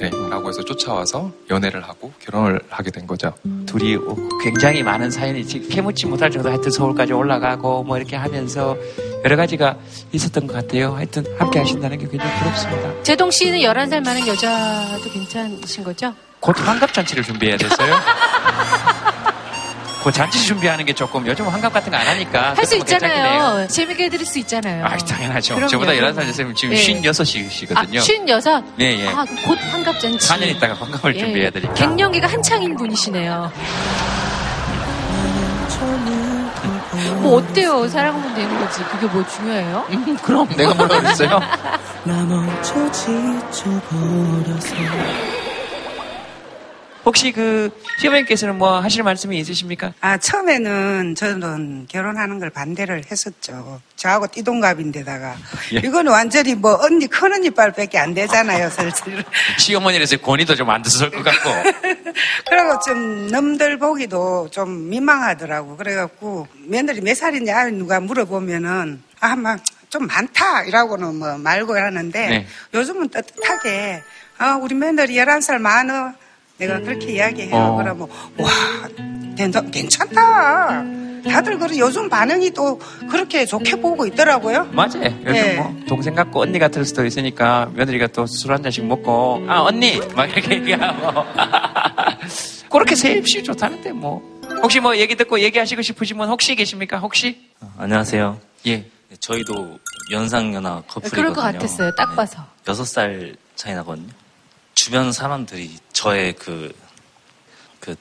[0.01, 3.33] 네, 라고 해서 쫓아와서 연애를 하고 결혼을 하게 된 거죠.
[3.67, 3.99] 둘이
[4.43, 8.75] 굉장히 많은 사연이 캐묻지 못할 정도 하여튼 서울까지 올라가고 뭐 이렇게 하면서
[9.23, 9.77] 여러 가지가
[10.11, 10.95] 있었던 것 같아요.
[10.95, 13.03] 하여튼 함께 하신다는 게 굉장히 부럽습니다.
[13.03, 16.15] 제동 씨는 11살 많은 여자도 괜찮으신 거죠?
[16.39, 17.93] 곧 환갑잔치를 준비해야 됐어요.
[20.03, 22.75] 그 잔치 준비하는 게 조금 요즘 환갑 같은 거 안 하니까 할 수.
[22.77, 23.67] 있잖아요.
[23.67, 24.83] 재밌게 해드릴 수 있잖아요.
[24.85, 25.53] 아, 당연하죠.
[25.55, 25.69] 그럼요.
[25.69, 27.01] 저보다 11살 됐으면 지금 네.
[27.01, 27.97] 56이시거든요.
[27.99, 28.63] 아, 56?
[28.77, 29.07] 네, 예.
[29.09, 30.27] 아, 곧 환갑 잔치.
[30.27, 31.19] 4년 있다가 환갑을 예.
[31.19, 31.73] 준비해야 되니까.
[31.75, 33.51] 갱년기가 한창인 분이시네요.
[37.21, 37.87] 뭐 어때요?
[37.87, 38.83] 사랑하면 되는 거지.
[38.85, 39.85] 그게 뭐 중요해요?
[40.23, 41.39] 그럼 내가 뭐라 그랬어요?
[47.03, 49.93] 혹시 그 시어머님께서는 뭐 하실 말씀이 있으십니까?
[50.01, 53.81] 아, 처음에는 저는 결혼하는 걸 반대를 했었죠.
[53.95, 55.35] 저하고 띠동갑인데다가.
[55.73, 55.77] 예.
[55.79, 59.23] 이거는 완전히 뭐 언니, 큰 언니 빨밖에 안 되잖아요, 슬슬.
[59.57, 61.49] 시어머니라서 권위도 좀 안 드실 것 같고.
[62.47, 65.77] 그리고 좀 남들 보기도 좀 민망하더라고.
[65.77, 69.59] 그래갖고 며느리 몇 살이냐 누가 물어보면은 아, 막
[69.91, 70.63] 좀 많다.
[70.63, 72.47] 이라고는 뭐 말고 하는데 네.
[72.73, 74.01] 요즘은 따뜻하게
[74.37, 76.13] 아, 우리 며느리 11살 많어.
[76.61, 77.55] 내가 그렇게 이야기해요.
[77.55, 77.75] 어.
[77.77, 78.07] 그러면
[78.37, 78.49] 와,
[79.35, 80.83] 된다, 괜찮다.
[81.27, 84.65] 다들 그래 요즘 반응이 또 그렇게 좋게 보고 있더라고요.
[84.71, 85.05] 맞아요.
[85.25, 85.55] 요즘 예.
[85.55, 89.99] 뭐 동생 같고 언니 같을 수도 있으니까 며느리가 또 술 한 잔씩 먹고 아 언니
[90.15, 91.23] 막 이렇게 얘기하고
[92.71, 94.21] 그렇게 세입시 좋다는데 뭐
[94.63, 96.97] 혹시 뭐 얘기 듣고 얘기하시고 싶으신 분 혹시 계십니까?
[96.99, 97.39] 혹시?
[97.77, 98.39] 안녕하세요.
[98.67, 98.85] 예.
[99.19, 99.77] 저희도
[100.11, 101.09] 연상연하 커플이거든요.
[101.21, 101.91] 그럴 것 같았어요.
[101.95, 102.43] 딱 봐서.
[102.67, 104.07] 여섯 살 차이 나거든요.
[104.83, 106.75] 주변 사람들이 저의 그,
[107.79, 107.95] 그,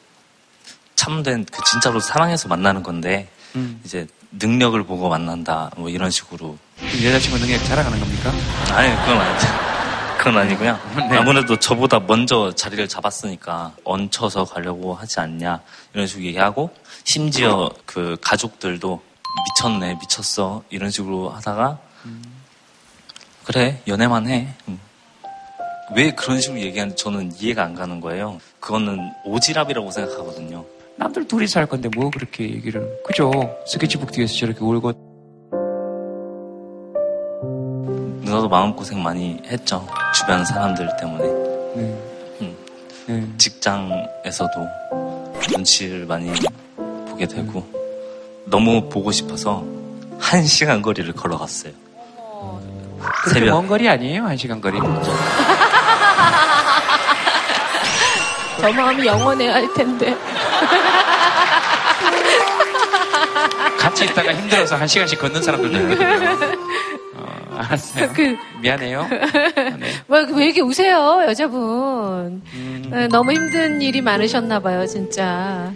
[0.95, 3.83] 참된, 그 진짜로 사랑해서 만나는 건데, 음.
[3.85, 6.57] 이제 능력을 보고 만난다, 뭐 이런 식으로.
[7.05, 8.33] 여자친구 능력 자랑하는 겁니까?
[8.75, 9.47] 아니, 그건 아니죠.
[10.17, 10.81] 그건 아니고요.
[11.11, 11.19] 네.
[11.19, 15.61] 아무래도 저보다 먼저 자리를 잡았으니까 얹혀서 가려고 하지 않냐,
[15.93, 16.75] 이런 식으로 얘기하고,
[17.05, 19.03] 심지어 그 가족들도
[19.51, 21.79] 미쳤네, 미쳤어, 이런 식으로 하다가,
[23.45, 24.55] 그래, 연애만 해.
[24.69, 24.90] 응.
[25.95, 28.39] 왜 그런 식으로 얘기하는지 저는 이해가 안 가는 거예요.
[28.61, 30.65] 그거는 오지랖이라고 생각하거든요.
[30.97, 33.31] 남들 둘이 살 건데 뭐 그렇게 얘기를 그죠?
[33.67, 34.93] 스케치북 뒤에서 저렇게 울고
[38.23, 39.87] 누나도 마음고생 많이 했죠.
[40.15, 41.25] 주변 사람들 때문에.
[41.25, 42.57] 응.
[43.07, 43.27] 네.
[43.39, 44.53] 직장에서도
[45.53, 46.31] 눈치를 많이
[47.09, 47.67] 보게 되고
[48.45, 49.65] 너무 보고 싶어서
[50.19, 51.73] 한 시간 거리를 걸어갔어요.
[53.25, 53.55] 그렇게 새벽.
[53.55, 54.25] 먼 거리 아니에요?
[54.25, 54.79] 한 시간 거리.
[58.61, 60.17] 저 마음이 영원해야 할 텐데.
[63.79, 66.39] 같이 있다가 힘들어서 한 시간씩 걷는 사람들도 있거든요.
[67.17, 68.09] 어, 알았어요.
[68.15, 69.07] 그- 미안해요.
[70.09, 72.43] 왜, 왜 이렇게 우세요, 여자분?
[72.55, 72.91] 음.
[72.93, 75.73] 어, 너무 힘든 일이 많으셨나 봐요, 진짜.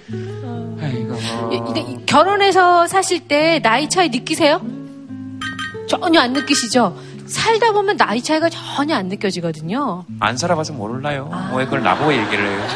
[0.83, 1.17] 아이고.
[1.53, 4.61] 이- 근데 이- 결혼해서 사실 때 나이 차이 느끼세요?
[5.89, 6.97] 전혀 안 느끼시죠?
[7.27, 10.05] 살다 보면 나이 차이가 전혀 안 느껴지거든요.
[10.21, 11.31] 안 살아봐서 몰라요.
[11.55, 12.67] 왜 그걸 나보고 얘기를 해요?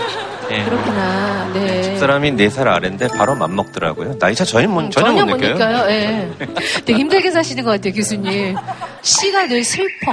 [0.51, 0.65] 예.
[0.65, 1.51] 그렇구나.
[1.53, 1.83] 네.
[1.83, 4.19] 집사람이 4살 아래인데 바로 맘먹더라고요.
[4.19, 5.53] 나이 차 전혀, 못- 음, 전혀, 못 느껴요.
[5.55, 5.91] 느껴요.
[5.91, 6.31] 예.
[6.87, 8.57] 되게 힘들게 사시는 것 같아요, 교수님.
[9.03, 10.13] 시가 늘 슬퍼.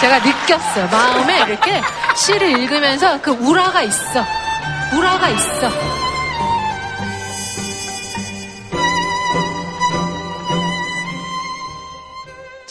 [0.00, 0.88] 제가 느꼈어요.
[0.90, 1.80] 마음에 이렇게
[2.16, 4.24] 시를 읽으면서 그 우라가 있어.
[4.94, 6.01] 우라가 있어.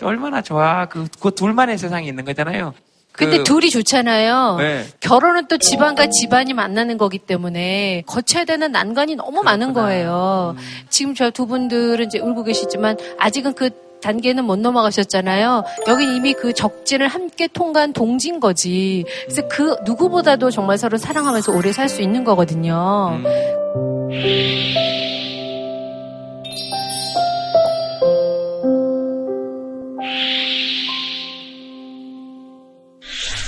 [0.05, 0.85] 얼마나 좋아.
[0.87, 2.73] 그, 그 둘만의 세상이 있는 거잖아요.
[3.13, 4.55] 근데 그- 둘이 좋잖아요.
[4.59, 4.85] 네.
[5.01, 10.55] 결혼은 또 집안과 집안이 만나는 거기 때문에 거쳐야 되는 난관이 너무 많은 거예요.
[10.57, 10.63] 음.
[10.89, 13.69] 지금 저 두 분들은 이제 울고 계시지만 아직은 그
[14.01, 15.63] 단계는 못 넘어가셨잖아요.
[15.87, 19.03] 여긴 이미 그 적진을 함께 통과한 동진 거지.
[19.25, 23.19] 그래서 그 누구보다도 정말 서로 사랑하면서 오래 살 수 있는 거거든요.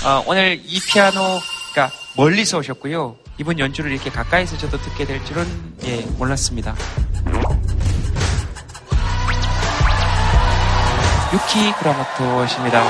[0.04, 3.16] 어, 오늘 이 피아노가 멀리서 오셨고요.
[3.38, 5.46] 이번 연주를 이렇게 가까이서 저도 듣게 될 줄은
[5.84, 6.74] 예, 몰랐습니다.
[11.32, 12.84] 유키 구라모토십니다.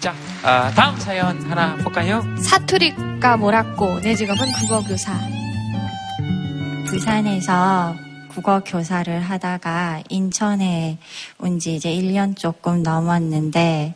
[0.00, 2.22] 자, 아, 다음 사연 하나 볼까요?
[2.42, 5.12] 사투리가 뭐라고 내 직업은 국어교사.
[6.86, 7.94] 부산에서
[8.34, 10.98] 국어 교사를 하다가 인천에
[11.38, 13.94] 온 지 이제 1년 조금 넘었는데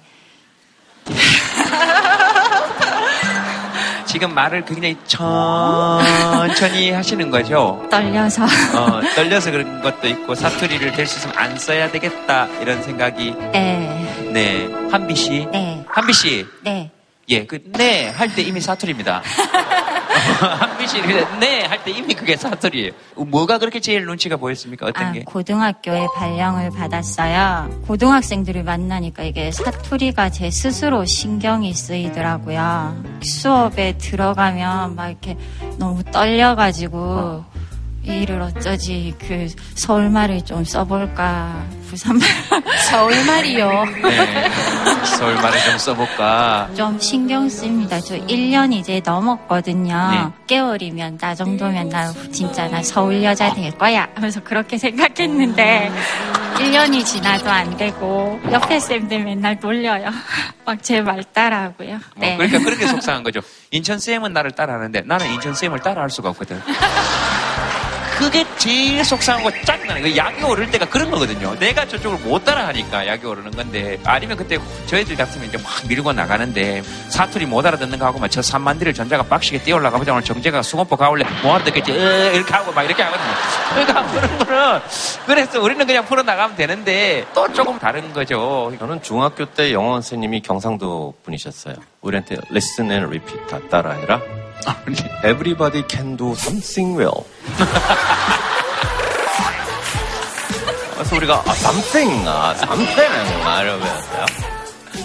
[4.06, 7.86] 지금 말을 굉장히 천천히 하시는 거죠.
[7.90, 13.32] 떨려서 어, 떨려서 그런 것도 있고 사투리를 될 수 있으면 안 써야 되겠다 이런 생각이
[13.52, 16.90] 네, 네 한비 씨, 네, 한비 씨, 네.
[17.28, 19.22] 예, 그 네 할 때 이미 사투리입니다.
[20.88, 21.02] 씨,
[21.38, 22.92] 네할 때 이미 그게 사투리예요.
[23.16, 24.86] 뭐가 그렇게 제일 눈치가 보였습니까?
[24.86, 25.22] 어떤 아, 게?
[25.24, 27.82] 고등학교에 발령을 받았어요.
[27.86, 33.04] 고등학생들을 만나니까 이게 사투리가 제 스스로 신경이 쓰이더라고요.
[33.22, 35.36] 수업에 들어가면 막 이렇게
[35.76, 37.57] 너무 떨려가지고 이
[38.08, 42.28] 일을 어쩌지 그 서울말을 좀 써볼까 부산말
[42.90, 43.84] 서울말이요.
[44.02, 44.50] 네,
[45.18, 46.68] 서울 말을 좀 써볼까.
[46.76, 47.98] 좀 신경 씁니다.
[48.00, 50.10] 저 1년 이제 넘었거든요.
[50.10, 50.56] 네.
[50.56, 55.90] 6개월이면 나 정도면 나 진짜 나 서울 여자 될 거야 하면서 그렇게 생각했는데
[56.56, 60.10] 1년이 지나도 안 되고 옆에 쌤들 맨날 놀려요.
[60.66, 61.94] 막 제 말 따라하고요.
[61.94, 62.36] 어, 네.
[62.36, 63.40] 그러니까 그렇게 속상한 거죠.
[63.70, 66.60] 인천 쌤은 나를 따라하는데 나는 인천 쌤을 따라할 수가 없거든.
[68.18, 70.16] 그게 제일 속상하고 짜증나는 거.
[70.16, 71.54] 약이 오를 때가 그런 거거든요.
[71.58, 76.82] 내가 저쪽을 못 따라하니까 약이 오르는 건데 아니면 그때 저희들 같으면 이제 막 밀고 나가는데
[77.08, 81.24] 사투리 못 알아듣는 거 하고 막저 산만디를 전자가 빡시게 뛰어 올라가보자 오늘 정재가 수건포 가올래
[81.42, 83.28] 뭐 알아듣겠지 에, 이렇게 하고 막 이렇게 하거든요.
[83.74, 84.80] 그러니까 그런 거는
[85.26, 88.72] 그래서 우리는 그냥 풀어 나가면 되는데 또 조금 다른 거죠.
[88.78, 91.76] 저는 중학교 때 영어 선생님이 경상도 분이셨어요.
[92.00, 94.20] 우리한테 listen and repeat 다 따라해라.
[95.24, 97.24] Everybody can do something well.
[100.94, 104.26] 그래서 우리가 아, something, 아, something, 아, 배웠어요.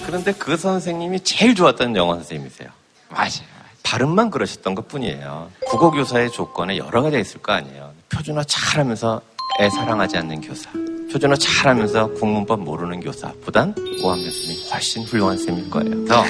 [0.06, 2.70] 그런데 그 선생님이 제일 좋았던 영어 선생님이세요.
[3.10, 3.54] 맞아요.
[3.84, 5.52] 발음만 그러셨던 것 뿐이에요.
[5.68, 7.92] 국어 교사의 조건에 여러 가지가 있을 거 아니에요.
[8.10, 9.22] 표준어 잘하면서
[9.60, 10.72] 애 사랑하지 않는 교사.
[11.12, 15.92] 표준어 잘하면서 국문법 모르는 교사보단 오한변 쌤이 훨씬 훌륭한 쌤일 거예요.
[15.92, 16.24] 그래서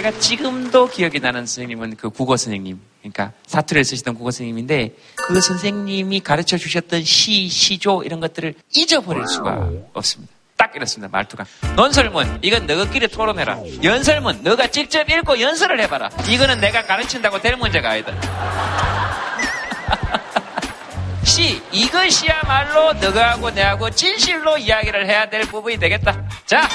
[0.00, 6.20] 제가 지금도 기억이 나는 선생님은 그 국어 선생님, 그러니까 사투리를 쓰시던 국어 선생님인데 그 선생님이
[6.20, 10.32] 가르쳐 주셨던 시, 시조 이런 것들을 잊어버릴 수가 없습니다.
[10.56, 11.44] 딱 이렇습니다, 말투가.
[11.76, 13.58] 논설문, 이건 너희끼리 토론해라.
[13.84, 16.08] 연설문, 너가 직접 읽고 연설을 해봐라.
[16.30, 18.14] 이거는 내가 가르친다고 될 문제가 아니다.
[21.24, 26.26] 시, 이것이야말로 너하고 내하고 진실로 이야기를 해야 될 부분이 되겠다.
[26.46, 26.66] 자,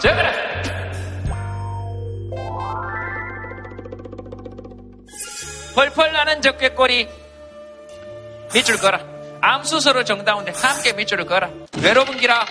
[0.00, 0.51] 적어라.
[5.74, 7.08] 펄펄 나는 적개꼬리.
[8.54, 9.00] 밑줄 거라
[9.40, 11.48] 암수서로 정다운데 함께 밑줄을 거라
[11.82, 12.46] 외로운 기라.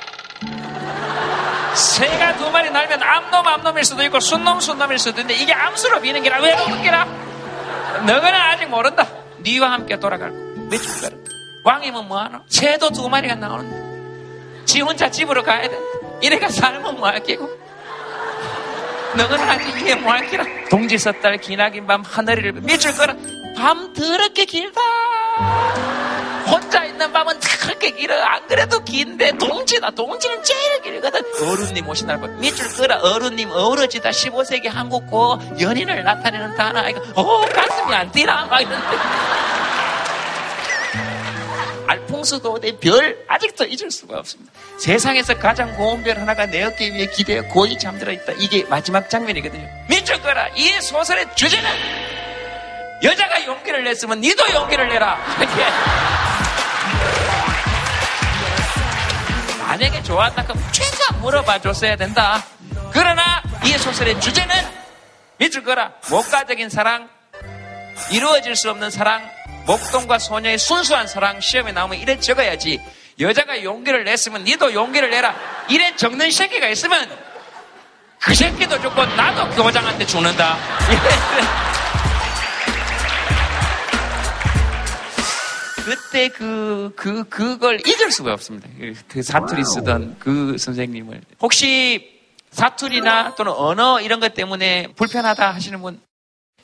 [1.76, 6.24] 새가 두 마리 날면 암놈 암놈일 수도 있고 순놈 순놈일 수도 있는데 이게 암수로 비는
[6.24, 6.40] 기라.
[6.42, 7.06] 외로운 기라.
[8.06, 9.08] 너는 아직 모른다.
[9.40, 11.16] 네와 함께 돌아갈 밑줄 거라
[11.64, 12.40] 왕이면 뭐하노?
[12.50, 14.66] 새도 두 마리가 나오는데.
[14.66, 15.78] 지 혼자 집으로 가야 된다.
[16.22, 17.50] 이래가 살면 뭐할 끼고
[19.16, 23.16] 너는 아직 이게 뭐할 끼라 동지 섣달 기나긴 밤 하늘을 밑줄 거라.
[23.58, 24.80] 밤 더럽게 길다.
[26.48, 28.20] 혼자 있는 밤은 그렇게 길어.
[28.24, 29.92] 안 그래도 긴데 동지다.
[29.92, 31.22] 동지는 제일 길거든.
[31.48, 34.10] 어른님 오신날 봐 밑줄 끌어 어른님 어우러지다.
[34.10, 38.46] 15세기 한국고 연인을 나타내는 단어 아이가 어 가슴이 안 뛰나?
[38.46, 38.98] 막 이러는데
[41.92, 47.44] 알퐁스도 내별 아직도 잊을 수가 없습니다 세상에서 가장 고운 별 하나가 내 어깨 위에 기대어
[47.50, 49.68] 고이 잠들어 있다 이게 마지막 장면이거든요
[50.24, 51.70] 끌어 이 소설의 주제는
[53.04, 55.18] 여자가 용기를 냈으면 니도 용기를 내라.
[59.60, 62.44] 만약에 좋아한다 그럼 최소 물어봐 줬어야 된다.
[62.92, 64.56] 그러나 이 소설의 주제는
[65.38, 65.94] 믿을 거라.
[66.10, 67.10] 목가적인 사랑,
[68.12, 69.28] 이루어질 수 없는 사랑,
[69.66, 72.82] 목동과 소녀의 순수한 사랑 시험에 나오면 이래 적어야지.
[73.20, 75.36] 여자가 용기를 냈으면 니도 용기를 내라.
[75.70, 77.10] 이래 적는 새끼가 있으면
[78.20, 80.58] 그 새끼도 죽고 나도 교장한테 죽는다.
[85.84, 88.70] 그때 그, 그, 그걸 잊을 수가 없습니다.
[89.08, 91.22] 그 사투리 쓰던 그 선생님을.
[91.42, 96.00] 혹시 사투리나 또는 언어 이런 것 때문에 불편하다 하시는 분,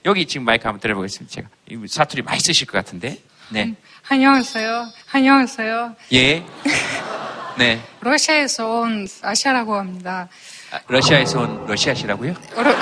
[0.08, 1.36] 여기 지금 마이크 한번 들어보겠습니다.
[1.36, 1.49] 제가.
[1.70, 3.18] 이 사투리 많이 쓰실 것 같은데.
[3.49, 3.74] 네.
[4.08, 4.88] 안녕하세요.
[5.12, 5.95] 안녕하세요.
[6.14, 6.45] 예.
[7.60, 7.82] 네.
[7.99, 10.30] 러시아에서 온 아시아라고 합니다.
[10.72, 12.34] 아, 러시아에서 온 러시아시라고요?
[12.55, 12.76] 러-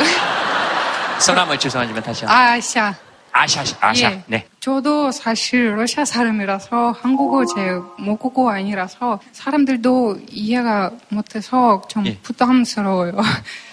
[1.19, 2.39] 성함을 죄송하지만 다시 한번.
[2.39, 2.93] 아시아.
[3.36, 4.11] 아샤, 아샤.
[4.11, 4.23] 예.
[4.27, 4.45] 네.
[4.61, 12.17] 저도 사실 러시아 사람이라서 한국어 제 모국어 아니라서 사람들도 이해가 못해서 좀 예.
[12.19, 13.11] 부담스러워요.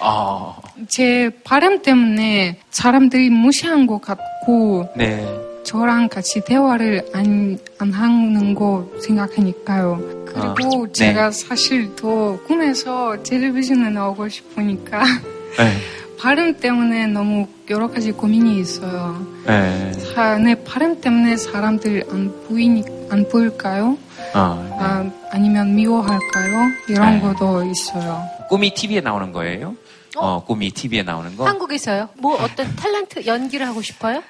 [0.01, 0.57] 아,
[0.89, 5.25] 제 발음 때문에 사람들이 무시한 것 같고 네.
[5.65, 10.25] 저랑 같이 대화를 안, 안 하는 거 생각하니까요.
[10.27, 11.31] 그리고 아, 제가 네.
[11.31, 15.05] 사실 더 꿈에서 텔레비전에 나오고 싶으니까
[15.57, 15.73] 네.
[16.19, 19.27] 발음 때문에 너무 여러 가지 고민이 있어요.
[19.47, 19.93] 네.
[19.93, 23.99] 사, 내 발음 때문에 사람들 안 보이니 안 보일까요?
[24.35, 24.41] 아,
[24.79, 26.71] 아, 아니면 미워할까요?
[26.89, 27.21] 이런 네.
[27.21, 28.23] 것도 있어요.
[28.49, 29.75] 꿈이 TV에 나오는 거예요?
[30.17, 31.47] 어, 꿈이 TV에 나오는 거?
[31.47, 32.11] 한국에서요?
[32.19, 34.23] 뭐 어떤 탤런트 연기를 하고 싶어요?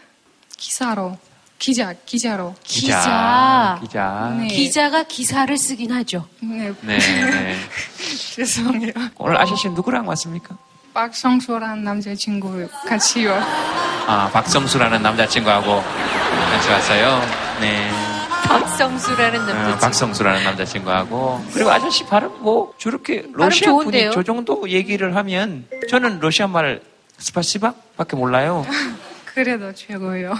[0.57, 1.17] 기사로.
[1.59, 2.55] 기자, 기자로.
[2.65, 3.79] 기자.
[3.81, 4.35] 기자.
[4.37, 4.49] 네.
[4.49, 6.27] 기자가 기사를 쓰긴 하죠.
[6.41, 6.73] 네.
[6.81, 7.57] 네, 네.
[8.35, 8.93] 죄송해요.
[9.19, 10.57] 오늘 아샤 씨 누구랑 왔습니까?
[10.95, 13.33] 박성수라는 남자친구 같이요.
[14.07, 17.21] 아, 박성수라는 남자친구하고 같이 왔어요.
[17.61, 17.91] 네.
[18.45, 19.79] 박성수라는 어, 남자친구.
[19.81, 23.73] 박성수라는 남자친구하고 그리고 아저씨 발음 뭐 저렇게 러시아?
[23.73, 26.83] 분이 저 정도 얘기를 하면 저는 러시아 말
[27.19, 28.67] 스파시바 밖에 몰라요.
[29.25, 30.37] 그래도 최고예요.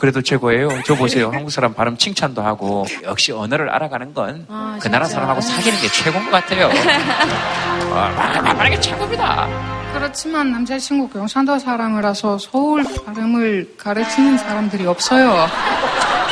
[0.00, 0.82] 그래도 최고예요.
[0.86, 1.30] 저 보세요.
[1.30, 5.16] 한국 사람 발음 칭찬도 하고 역시 언어를 알아가는 건그 아, 나라 진짜.
[5.16, 6.70] 사람하고 사귀는 게 최고인 것 같아요.
[7.92, 9.46] 아, 말하는 게 최고입니다.
[9.92, 15.46] 그렇지만 남자친구 경상도 사람이라서 서울 발음을 가르치는 사람들이 없어요.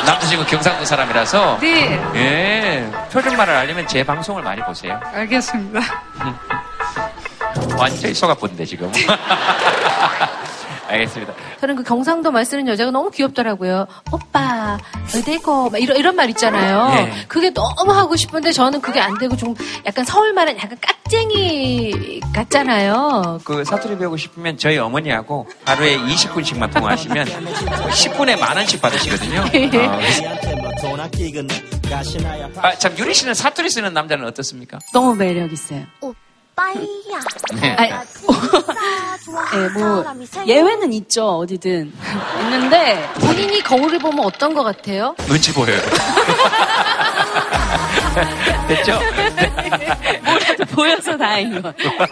[0.05, 4.99] 남자친구 경상도 사람이라서 네, 예 표준말을 알려면 제 방송을 많이 보세요.
[5.13, 5.79] 알겠습니다.
[7.77, 8.91] 완전히 속아본데 지금.
[10.89, 11.33] 알겠습니다.
[11.61, 13.87] 저는 그 경상도 말 쓰는 여자가 너무 귀엽더라고요.
[14.11, 14.77] 오빠,
[15.15, 16.91] 어디고, 막 이런, 이런 말 있잖아요.
[17.07, 17.25] 예.
[17.27, 19.53] 그게 너무 하고 싶은데 저는 그게 안 되고 좀
[19.85, 23.39] 약간 서울 말은 약간 깍쟁이 같잖아요.
[23.43, 29.41] 그 사투리 배우고 싶으면 저희 어머니하고 하루에 20분씩만 통화하시면 10분에 만 원씩 받으시거든요.
[29.41, 29.99] 어,
[32.61, 34.79] 아, 참 유리 씨는 사투리 쓰는 남자는 어떻습니까?
[34.93, 35.85] 너무 매력 있어요.
[36.01, 36.13] 오
[36.59, 36.73] 빠야.
[37.61, 37.75] 네.
[37.75, 37.91] 아니,
[39.55, 40.03] 예, 뭐
[40.45, 41.93] 예외는 있죠 어디든
[42.41, 45.15] 있는데 본인이 거울을 보면 어떤 것 같아요?
[45.27, 45.79] 눈치 보여요.
[48.67, 48.99] 됐죠?
[50.25, 51.97] 뭐라도 보여서 다행인 것 같아요.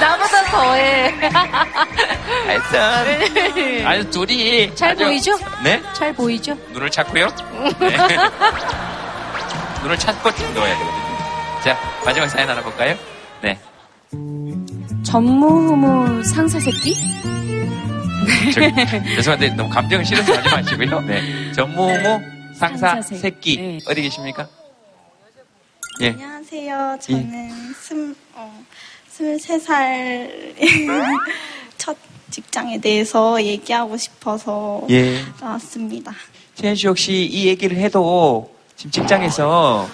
[0.00, 1.14] 나보다 더해.
[2.46, 5.36] 하여튼 아주 둘이 잘 아주- 보이죠?
[5.64, 5.82] 네?
[5.94, 6.56] 잘 보이죠?
[6.70, 7.26] 눈을 찾고요.
[7.80, 7.96] 네.
[9.82, 10.99] 눈을 찾고 넣어야 되거든요.
[11.64, 12.96] 자 마지막 사연 하나 볼까요?
[13.42, 13.58] 네.
[15.02, 16.94] 전무후무 상사 새끼?
[18.54, 18.60] 저,
[19.16, 21.00] 죄송한데 너무 감정을 실어서 하지 마시고요.
[21.02, 21.52] 네.
[21.52, 22.20] 전무후무
[22.54, 23.56] 상사 새끼.
[23.56, 23.78] 네.
[23.86, 24.48] 어디 계십니까?
[26.00, 26.10] 예.
[26.10, 26.98] 안녕하세요.
[27.00, 28.62] 저는 스물, 어,
[29.12, 30.54] 23살
[31.76, 31.96] 첫
[32.30, 35.20] 직장에 대해서 얘기하고 싶어서 예.
[35.38, 36.12] 나왔습니다.
[36.54, 39.86] 최현 씨 혹시 이 얘기를 해도 지금 직장에서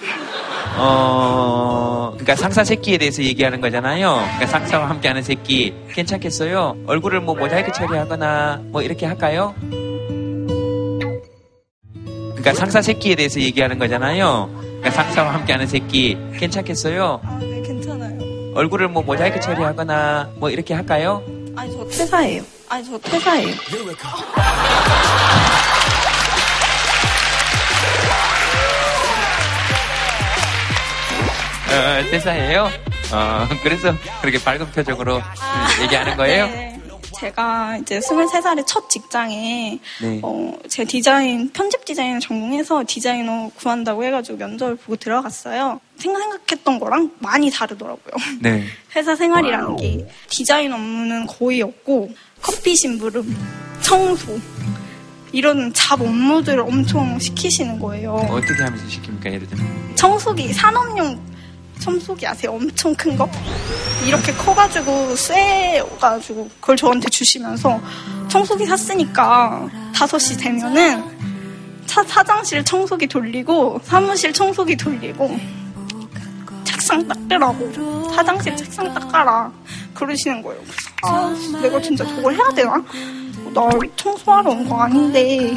[0.78, 4.14] 어 그러니까 상사 새끼에 대해서 얘기하는 거잖아요.
[4.16, 6.76] 그러니까 상사와 함께하는 새끼 괜찮겠어요?
[6.86, 9.54] 얼굴을 뭐 모자이크 처리하거나 뭐 이렇게 할까요?
[12.36, 14.50] 그러니까 상사 새끼에 대해서 얘기하는 거잖아요.
[14.54, 17.20] 그러니까 상사와 함께하는 새끼 괜찮겠어요?
[17.24, 18.18] 아, 네, 괜찮아요.
[18.54, 21.22] 얼굴을 뭐 모자이크 처리하거나 뭐 이렇게 할까요?
[21.56, 22.42] 아니, 저 퇴사예요.
[22.68, 23.48] 아니, 저 퇴사예요.
[31.68, 32.68] 어, 대사예요?
[33.12, 35.20] 어, 그래서 그렇게 밝은 표정으로
[35.82, 36.46] 얘기하는 거예요?
[36.46, 36.72] 네.
[37.18, 40.20] 제가 이제 23살의 첫 직장에 네.
[40.22, 45.80] 어, 제 디자인, 편집 디자인을 전공해서 디자이너 구한다고 해가지고 면접을 보고 들어갔어요.
[45.98, 48.12] 생각- 생각했던 거랑 많이 다르더라고요.
[48.40, 48.64] 네.
[48.94, 52.10] 회사 생활이라는 게 디자인 업무는 거의 없고
[52.42, 53.34] 커피 심부름,
[53.80, 54.38] 청소
[55.32, 58.12] 이런 잡 업무들을 엄청 시키시는 거예요.
[58.30, 59.26] 어떻게 하면서 시킵니까?
[59.26, 59.92] 예를 들면.
[59.94, 61.18] 청소기 산업용
[61.90, 62.50] 청소기 아세요?
[62.52, 63.30] 엄청 큰 거?
[64.04, 67.80] 이렇게 커가지고 쇠가지고 그걸 저한테 주시면서
[68.28, 71.04] 청소기 샀으니까 5시 되면은
[71.86, 75.38] 차 사장실 청소기 돌리고 사무실 청소기 돌리고
[76.64, 79.50] 책상 닦으라고 화장실 책상 닦아라
[79.94, 80.60] 그러시는 거예요.
[81.04, 81.32] 아
[81.62, 82.82] 내가 진짜 저걸 해야 되나?
[83.54, 85.56] 나 청소하러 온 거 아닌데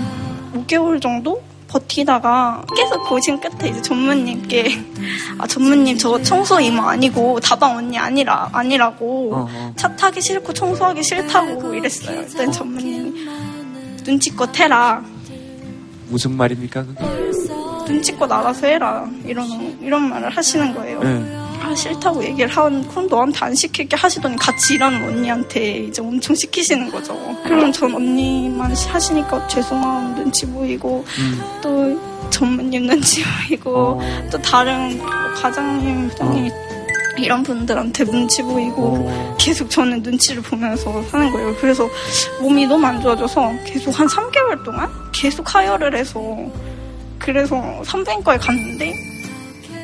[0.53, 4.83] 5개월 정도 버티다가 계속 고심 끝에 이제 전무님께
[5.37, 9.73] 아 전무님 저 청소 이모 아니고 다방 언니 아니라 아니라고 어, 어.
[9.75, 12.21] 차 타기 싫고 청소하기 싫다고 이랬어요.
[12.21, 13.27] 일단 전무님이
[14.03, 15.03] 눈치껏 해라.
[16.09, 16.85] 무슨 말입니까?
[16.85, 17.03] 그게?
[17.87, 19.07] 눈치껏 알아서 해라.
[19.25, 19.47] 이런
[19.81, 20.99] 이런 말을 하시는 거예요.
[21.01, 21.48] 네.
[21.61, 26.91] 아 싫다고 얘기를 하는 그럼 너한테 안 시킬게 하시더니 같이 일하는 언니한테 이제 엄청 시키시는
[26.91, 27.15] 거죠.
[27.43, 31.43] 그러면 전 언니만 하시니까 죄송한 눈치 보이고 음.
[31.61, 34.01] 또 전무님 눈치 보이고
[34.31, 36.51] 또 다른 뭐 과장님 부장님
[37.17, 41.55] 이런 분들한테 눈치 보이고 계속 저는 눈치를 보면서 사는 거예요.
[41.59, 41.87] 그래서
[42.41, 46.21] 몸이 너무 안 좋아져서 계속 한 3개월 동안 계속 하혈을 해서
[47.17, 48.93] 그래서 산부인과에 갔는데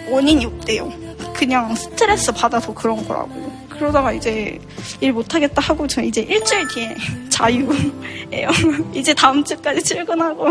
[0.09, 1.04] 원인이 없대요.
[1.37, 3.51] 그냥 스트레스 받아서 그런 거라고.
[3.69, 4.57] 그러다가 이제
[5.01, 6.95] 일 못하겠다 하고 저 이제 일주일 뒤에
[7.29, 8.49] 자유예요.
[8.95, 10.45] 이제 다음 주까지 출근하고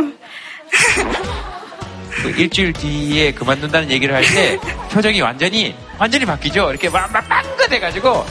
[2.22, 4.58] 그 일주일 뒤에 그만둔다는 얘기를 할 때
[4.92, 6.70] 표정이 완전히 완전히 바뀌죠.
[6.70, 8.24] 이렇게 막, 막 빵긋해 가지고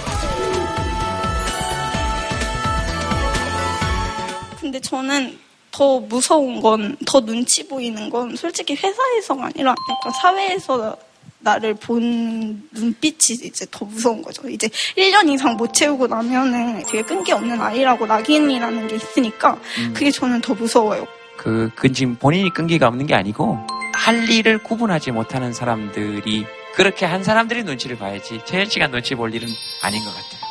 [4.59, 5.37] 근데 저는
[5.71, 10.95] 더 무서운 건, 더 눈치 보이는 건 솔직히 회사에서가 아니라 약간 사회에서
[11.43, 14.49] 나를 본 눈빛이 이제 더 무서운 거죠.
[14.49, 14.67] 이제
[14.97, 19.93] 1년 이상 못 채우고 나면은 되게 끈기 없는 아이라고 낙인이라는 게 있으니까 음.
[19.93, 21.05] 그게 저는 더 무서워요.
[21.37, 23.59] 그, 그 지금 본인이 끈기가 없는 게 아니고
[23.93, 29.47] 할 일을 구분하지 못하는 사람들이 그렇게 한 사람들이 눈치를 봐야지 채연 씨가 눈치 볼 일은
[29.81, 30.41] 아닌 것 같아요.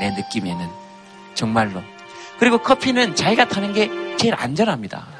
[0.00, 0.66] 내 느낌에는
[1.34, 1.82] 정말로.
[2.38, 5.17] 그리고 커피는 자기가 타는 게 제일 안전합니다.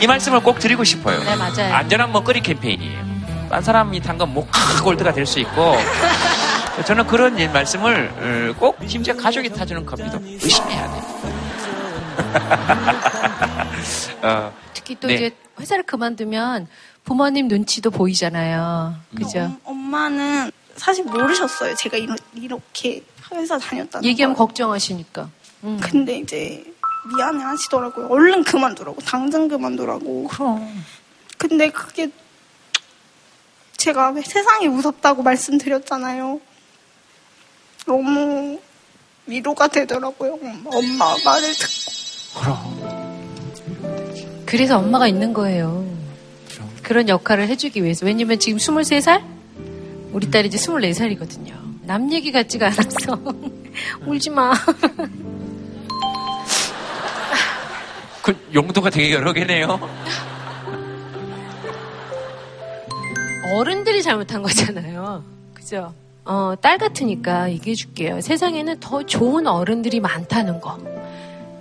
[0.00, 1.22] 이 말씀을 꼭 드리고 싶어요.
[1.22, 1.74] 네, 맞아요.
[1.74, 3.14] 안전한 먹거리 캠페인이에요.
[3.50, 4.48] 딴 사람이 탄 건목
[4.82, 5.76] 골드가 될 수 있고
[6.86, 11.04] 저는 그런 예, 말씀을 어, 꼭 심지어 가족이 타주는 커피도 의심해야 돼요.
[14.22, 15.14] 어, 특히 또 네.
[15.14, 15.30] 이제
[15.60, 16.66] 회사를 그만두면
[17.04, 18.94] 부모님 눈치도 보이잖아요.
[19.16, 19.38] 그죠?
[19.38, 21.76] 엄- 엄마는 사실 모르셨어요.
[21.76, 24.46] 제가 이러, 이렇게 회사 다녔다는 얘기하면 걸.
[24.46, 25.28] 걱정하시니까.
[25.64, 25.78] 음.
[25.80, 26.64] 근데 이제
[27.04, 28.06] 미안해 하시더라고요.
[28.06, 29.00] 얼른 그만두라고.
[29.02, 30.28] 당장 그만두라고.
[30.28, 30.84] 그럼.
[31.36, 32.10] 근데 그게
[33.76, 36.40] 제가 세상이 무섭다고 말씀드렸잖아요.
[37.86, 38.58] 너무
[39.26, 40.38] 위로가 되더라고요.
[40.66, 41.92] 엄마 말을 듣고.
[44.46, 45.84] 그래서 엄마가 있는 거예요.
[46.82, 48.06] 그런 역할을 해주기 위해서.
[48.06, 49.22] 왜냐면 지금 23살?
[50.12, 51.54] 우리 딸이 이제 24살이거든요.
[51.82, 53.20] 남 얘기 같지가 않아서.
[54.06, 54.52] 울지 마.
[58.24, 59.78] 그 용도가 되게 여러 개네요.
[63.54, 65.22] 어른들이 잘못한 거잖아요.
[65.52, 65.92] 그죠?
[66.24, 68.20] 어, 딸 같으니까 얘기해 줄게요.
[68.22, 70.78] 세상에는 더 좋은 어른들이 많다는 거.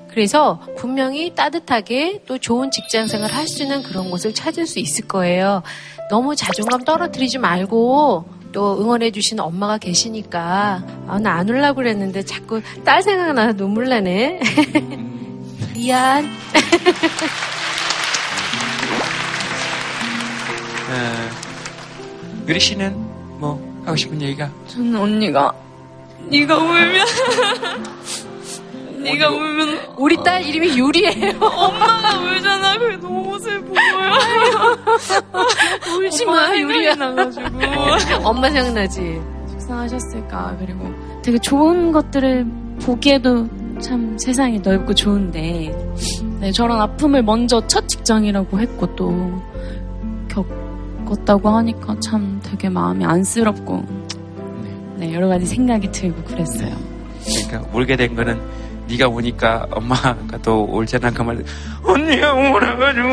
[0.09, 5.05] 그래서 분명히 따뜻하게 또 좋은 직장 생활 할 수 있는 그런 곳을 찾을 수 있을
[5.07, 5.63] 거예요.
[6.09, 12.61] 너무 자존감 떨어뜨리지 말고 또 응원해 주시는 엄마가 계시니까 아, 나 안 울라고 그랬는데 자꾸
[12.85, 14.39] 딸 생각나서 눈물 나네.
[15.83, 16.23] 미안.
[20.89, 21.29] 어,
[22.47, 22.95] 유리 씨는
[23.39, 25.53] 뭐 하고 싶은 얘기가 저는 언니가
[26.29, 27.05] 네가 울면
[29.03, 31.37] 네가 울면 우리 딸 이름이 유리예요.
[31.41, 32.77] 엄마가 울잖아.
[32.77, 34.13] 그게 너무 슬퍼요.
[35.99, 36.95] 울지 마, 유리야.
[36.95, 37.49] 나가지고.
[38.23, 39.21] 엄마 생각나지.
[39.49, 40.55] 속상하셨을까.
[40.59, 40.89] 그리고
[41.21, 42.45] 되게 좋은 것들을
[42.85, 43.49] 보기에도
[43.83, 45.75] 참 세상이 넓고 좋은데,
[46.39, 49.41] 네, 저런 아픔을 먼저 첫 직장이라고 했고 또
[50.29, 53.83] 겪었다고 하니까 참 되게 마음이 안쓰럽고,
[54.95, 56.73] 네, 여러 가지 생각이 들고 그랬어요.
[57.45, 58.41] 그러니까 울게 된 거는
[58.87, 61.43] 네가 우니까 엄마가 또 울잖아 그 말.
[61.83, 63.09] 언니가 울어가지고.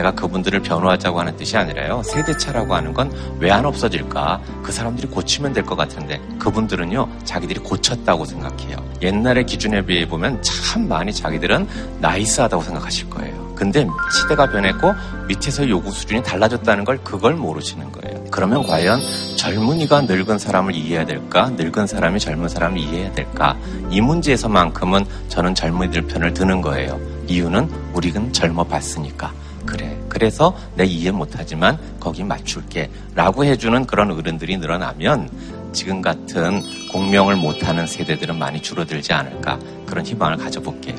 [0.00, 2.02] 제가 그분들을 변호하자고 하는 뜻이 아니라요.
[2.04, 4.40] 세대차라고 하는 건 왜 안 없어질까?
[4.62, 8.76] 그 사람들이 고치면 될 것 같은데 그분들은요, 자기들이 고쳤다고 생각해요.
[9.02, 11.66] 옛날의 기준에 비해 보면 참 많이 자기들은
[12.00, 13.50] 나이스하다고 생각하실 거예요.
[13.56, 14.94] 근데 시대가 변했고
[15.28, 18.24] 밑에서 요구 수준이 달라졌다는 걸 그걸 모르시는 거예요.
[18.30, 19.00] 그러면 과연
[19.36, 21.50] 젊은이가 늙은 사람을 이해해야 될까?
[21.50, 23.56] 늙은 사람이 젊은 사람을 이해해야 될까?
[23.90, 26.98] 이 문제에서만큼은 저는 젊은이들 편을 드는 거예요.
[27.26, 29.32] 이유는 우리는 젊어 봤으니까.
[29.70, 29.96] 그래.
[30.08, 32.90] 그래서 내 이해 못하지만 거기 맞출게.
[33.14, 35.30] 라고 해주는 그런 어른들이 늘어나면
[35.72, 39.58] 지금 같은 공명을 못하는 세대들은 많이 줄어들지 않을까.
[39.86, 40.96] 그런 희망을 가져볼게요.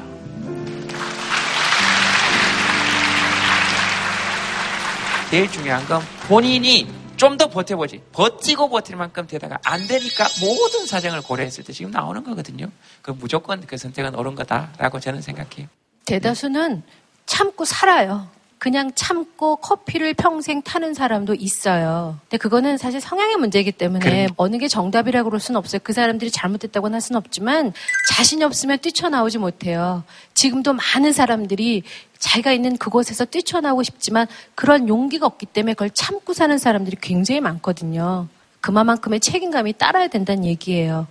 [5.29, 8.01] 제일 중요한 건 본인이 좀 더 버텨보지.
[8.13, 12.65] 버티고 버틸 만큼 되다가 안 되니까 모든 사정을 고려했을 때 지금 나오는 거거든요.
[13.03, 15.67] 그 무조건 그 선택은 옳은 거다라고 저는 생각해요.
[16.05, 16.81] 대다수는
[17.27, 18.27] 참고 살아요.
[18.61, 22.19] 그냥 참고 커피를 평생 타는 사람도 있어요.
[22.25, 24.27] 근데 그거는 사실 성향의 문제이기 때문에 그래.
[24.37, 25.79] 어느 게 정답이라고 그럴 수는 없어요.
[25.83, 27.73] 그 사람들이 잘못됐다고는 할 수는 없지만
[28.07, 30.03] 자신이 없으면 뛰쳐나오지 못해요.
[30.35, 31.81] 지금도 많은 사람들이
[32.19, 38.27] 자기가 있는 그곳에서 뛰쳐나오고 싶지만 그런 용기가 없기 때문에 그걸 참고 사는 사람들이 굉장히 많거든요.
[38.59, 41.07] 그만큼의 책임감이 따라야 된다는 얘기예요.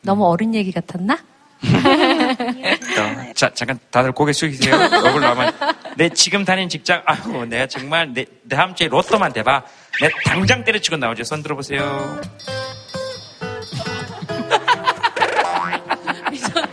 [0.00, 1.18] 너무 어른 얘기 같았나?
[3.02, 4.74] 어, 자, 잠깐 다들 고개 숙이세요.
[4.76, 5.52] 얼굴 나오면.
[5.96, 9.62] 내 지금 다니는 직장, 아이고, 내가 정말 내, 다음 주에 로또만 대봐.
[10.00, 11.24] 내 당장 때려치고 나오죠.
[11.24, 12.20] 손 들어보세요.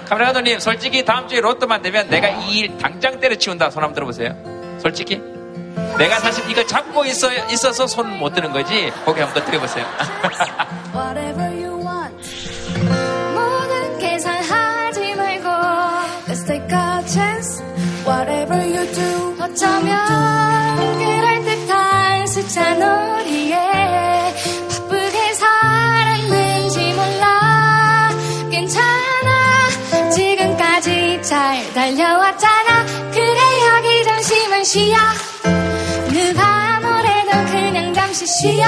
[0.07, 3.69] 카메라 감독님, 솔직히 다음 주에 로또만 되면 내가 이 일 당장 때려치운다.
[3.71, 4.35] 손 한번 들어보세요.
[4.81, 5.19] 솔직히.
[5.97, 8.91] 내가 사실 이걸 잡고 있어, 있어서 손 못 드는 거지.
[9.05, 9.85] 고개 한번 들어보세요.
[19.53, 23.55] 어쩌면 그럴 듯한 숫자 놀이에
[24.71, 28.09] 바쁘게 살았는지 몰라.
[28.49, 29.69] 괜찮아.
[30.09, 32.85] 지금까지 잘 달려왔잖아.
[33.11, 33.39] 그래
[33.75, 34.97] 여기 잠시만 쉬어.
[36.09, 38.65] 누가 뭐래도 그냥 잠시 쉬어.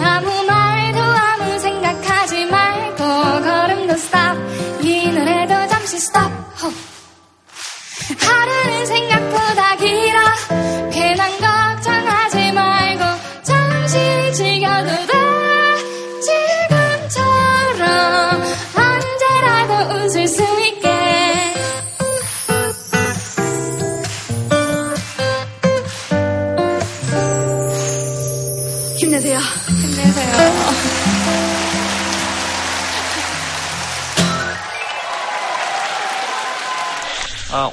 [0.00, 6.30] 아무 말도 아무 생각하지 말고 걸음도 stop 이 노래도 잠시 stop
[6.62, 6.72] 호.
[8.16, 9.17] 하루는 생각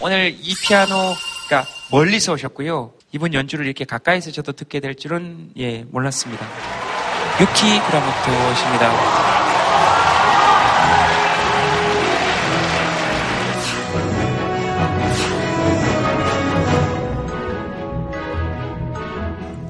[0.05, 2.93] 오늘 이 피아노가 멀리서 오셨고요.
[3.11, 6.45] 이분 연주를 이렇게 가까이서 저도 듣게 될 줄은 예 몰랐습니다.
[7.41, 8.91] 유키 그라모토십니다.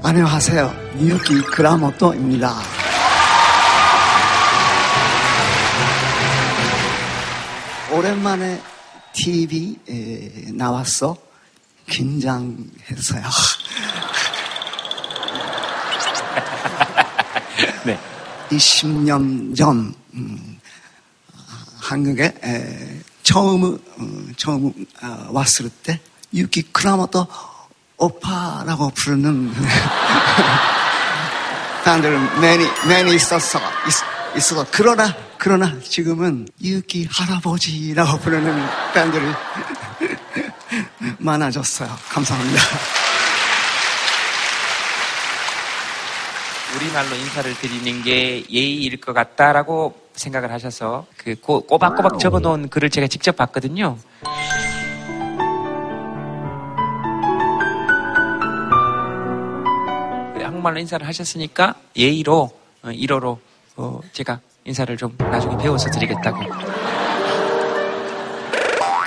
[0.02, 0.74] 안녕하세요.
[1.00, 2.52] 유키 그라모토입니다.
[7.90, 8.60] 오랜만에
[9.16, 11.16] TV에 나왔어.
[11.88, 13.22] 긴장했어요.
[17.86, 17.98] 네.
[18.50, 20.60] 20년 전 음,
[21.80, 23.78] 한국에 에, 처음 어,
[24.36, 24.66] 처음
[25.02, 25.98] 어, 왔을 때
[26.34, 27.26] 유키 크라모토
[27.96, 29.54] 오빠라고 부르는
[31.84, 33.62] 사람들 많이 많이 있었어 있,
[34.36, 39.24] 있어 그러나 그러나 지금은 유키 할아버지라고 부르는 팬들이
[41.18, 41.88] 많아졌어요.
[42.10, 42.60] 감사합니다.
[46.76, 53.06] 우리말로 인사를 드리는 게 예의일 것 같다라고 생각을 하셔서 그 고- 꼬박꼬박 적어놓은 글을 제가
[53.06, 53.96] 직접 봤거든요.
[60.42, 62.50] 한국말로 인사를 하셨으니까 예의로
[62.82, 63.38] 어, 1호로
[63.76, 66.40] 어, 제가 인사를 좀 나중에 배워서 드리겠다고.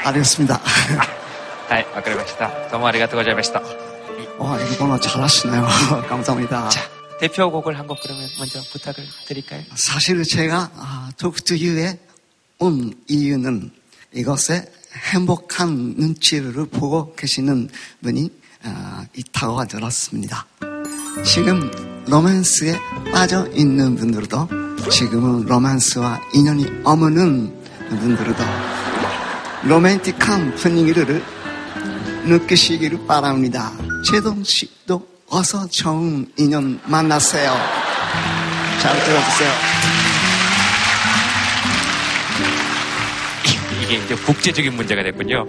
[0.05, 0.59] 알겠습니다.
[1.69, 2.69] 네, 와그래마시다.
[2.69, 3.61] 너무 아리가또 고자이마시다.
[4.37, 5.67] 와, 일본어 잘하시네요.
[6.07, 6.69] 감사합니다.
[7.19, 9.63] 대표곡을 한 곡 그러면 먼저 부탁을 드릴까요?
[9.75, 11.99] 사실 제가 아, 토크투유에
[12.59, 13.71] 온 이유는
[14.13, 14.71] 이것에
[15.13, 17.69] 행복한 눈치를 보고 계시는
[18.01, 18.31] 분이
[18.63, 20.45] 아, 있다고 들었습니다.
[21.25, 21.69] 지금
[22.07, 22.79] 로맨스에
[23.11, 24.47] 빠져 있는 분들도
[24.89, 27.53] 지금은 로맨스와 인연이 없는
[27.89, 28.43] 분들도
[29.63, 31.23] 로맨틱한 분위기를
[32.25, 33.71] 느끼시기를 바랍니다.
[34.09, 37.53] 제동 씨도 어서 좋은 인연 만나세요.
[38.81, 39.51] 잘 들어주세요.
[43.83, 45.45] 이게 이제 국제적인 문제가 됐군요.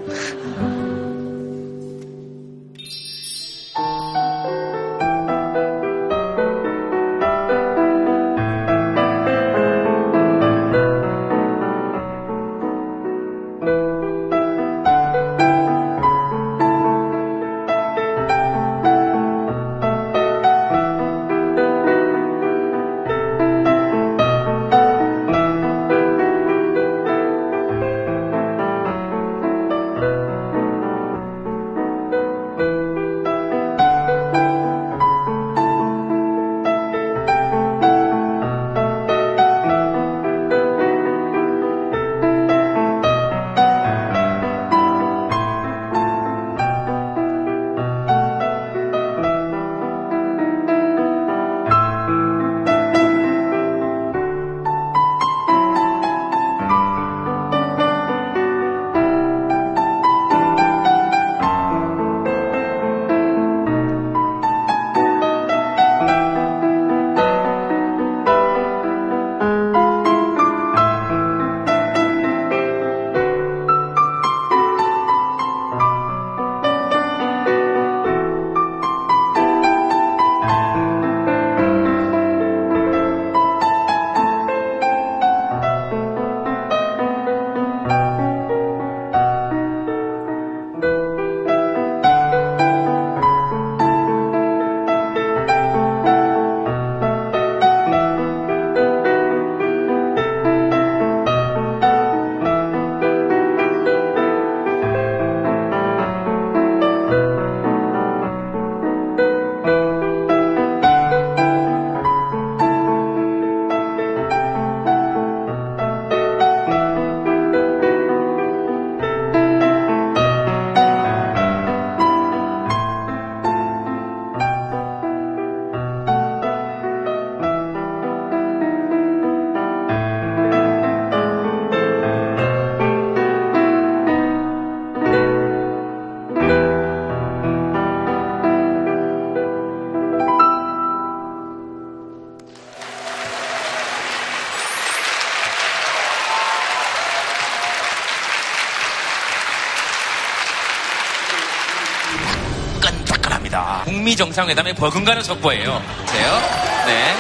[154.21, 155.83] 정상회담에 버금가는 속보예요.
[156.03, 156.41] 보세요.
[156.85, 157.17] 네.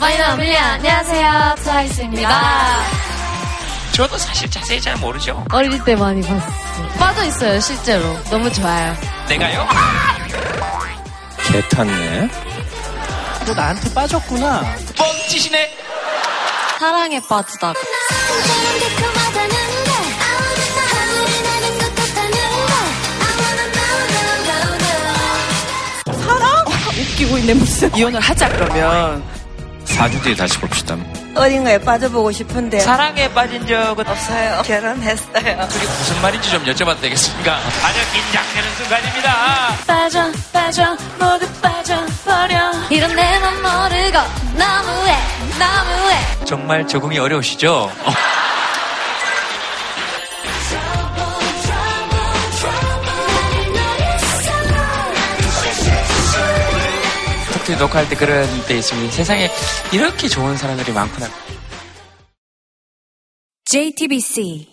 [0.00, 2.40] 마이너 밀리 안녕하세요 트와이스입니다.
[3.92, 5.44] 저도 사실 자세히 잘 모르죠.
[5.52, 6.88] 어릴 때 많이 봤어요.
[6.98, 8.18] 빠져 있어요 실제로.
[8.30, 8.96] 너무 좋아요.
[9.28, 9.68] 내가요?
[11.52, 12.30] 개 탔네.
[13.46, 14.62] 너 나한테 빠졌구나.
[14.96, 15.76] 뻥치시네.
[16.78, 17.78] 사랑에 빠지다가.
[27.32, 27.96] 웃기고 있는 모습.
[27.96, 29.22] 이혼을 하자 그러면
[29.86, 30.96] 4주 뒤에 다시 봅시다.
[31.34, 34.62] 어린 거에 빠져보고 싶은데 사랑에 빠진 적은 없어요.
[34.64, 35.32] 결혼했어요.
[35.32, 37.54] 그게 무슨 말인지 좀 여쭤봐도 되겠습니까?
[37.56, 39.76] 아주 긴장되는 순간입니다.
[39.86, 44.18] 빠져 빠져 모두 빠져버려 이런 내맘 모르고
[44.56, 45.16] 너무해
[45.58, 47.90] 너무해 정말 적응이 어려우시죠?
[57.74, 57.76] 어.
[57.76, 59.50] 톡톡 녹화할 때 그런 때 있으면 세상에
[59.92, 61.28] 이렇게 좋은 사람들이 많구나.
[63.64, 64.71] JTBC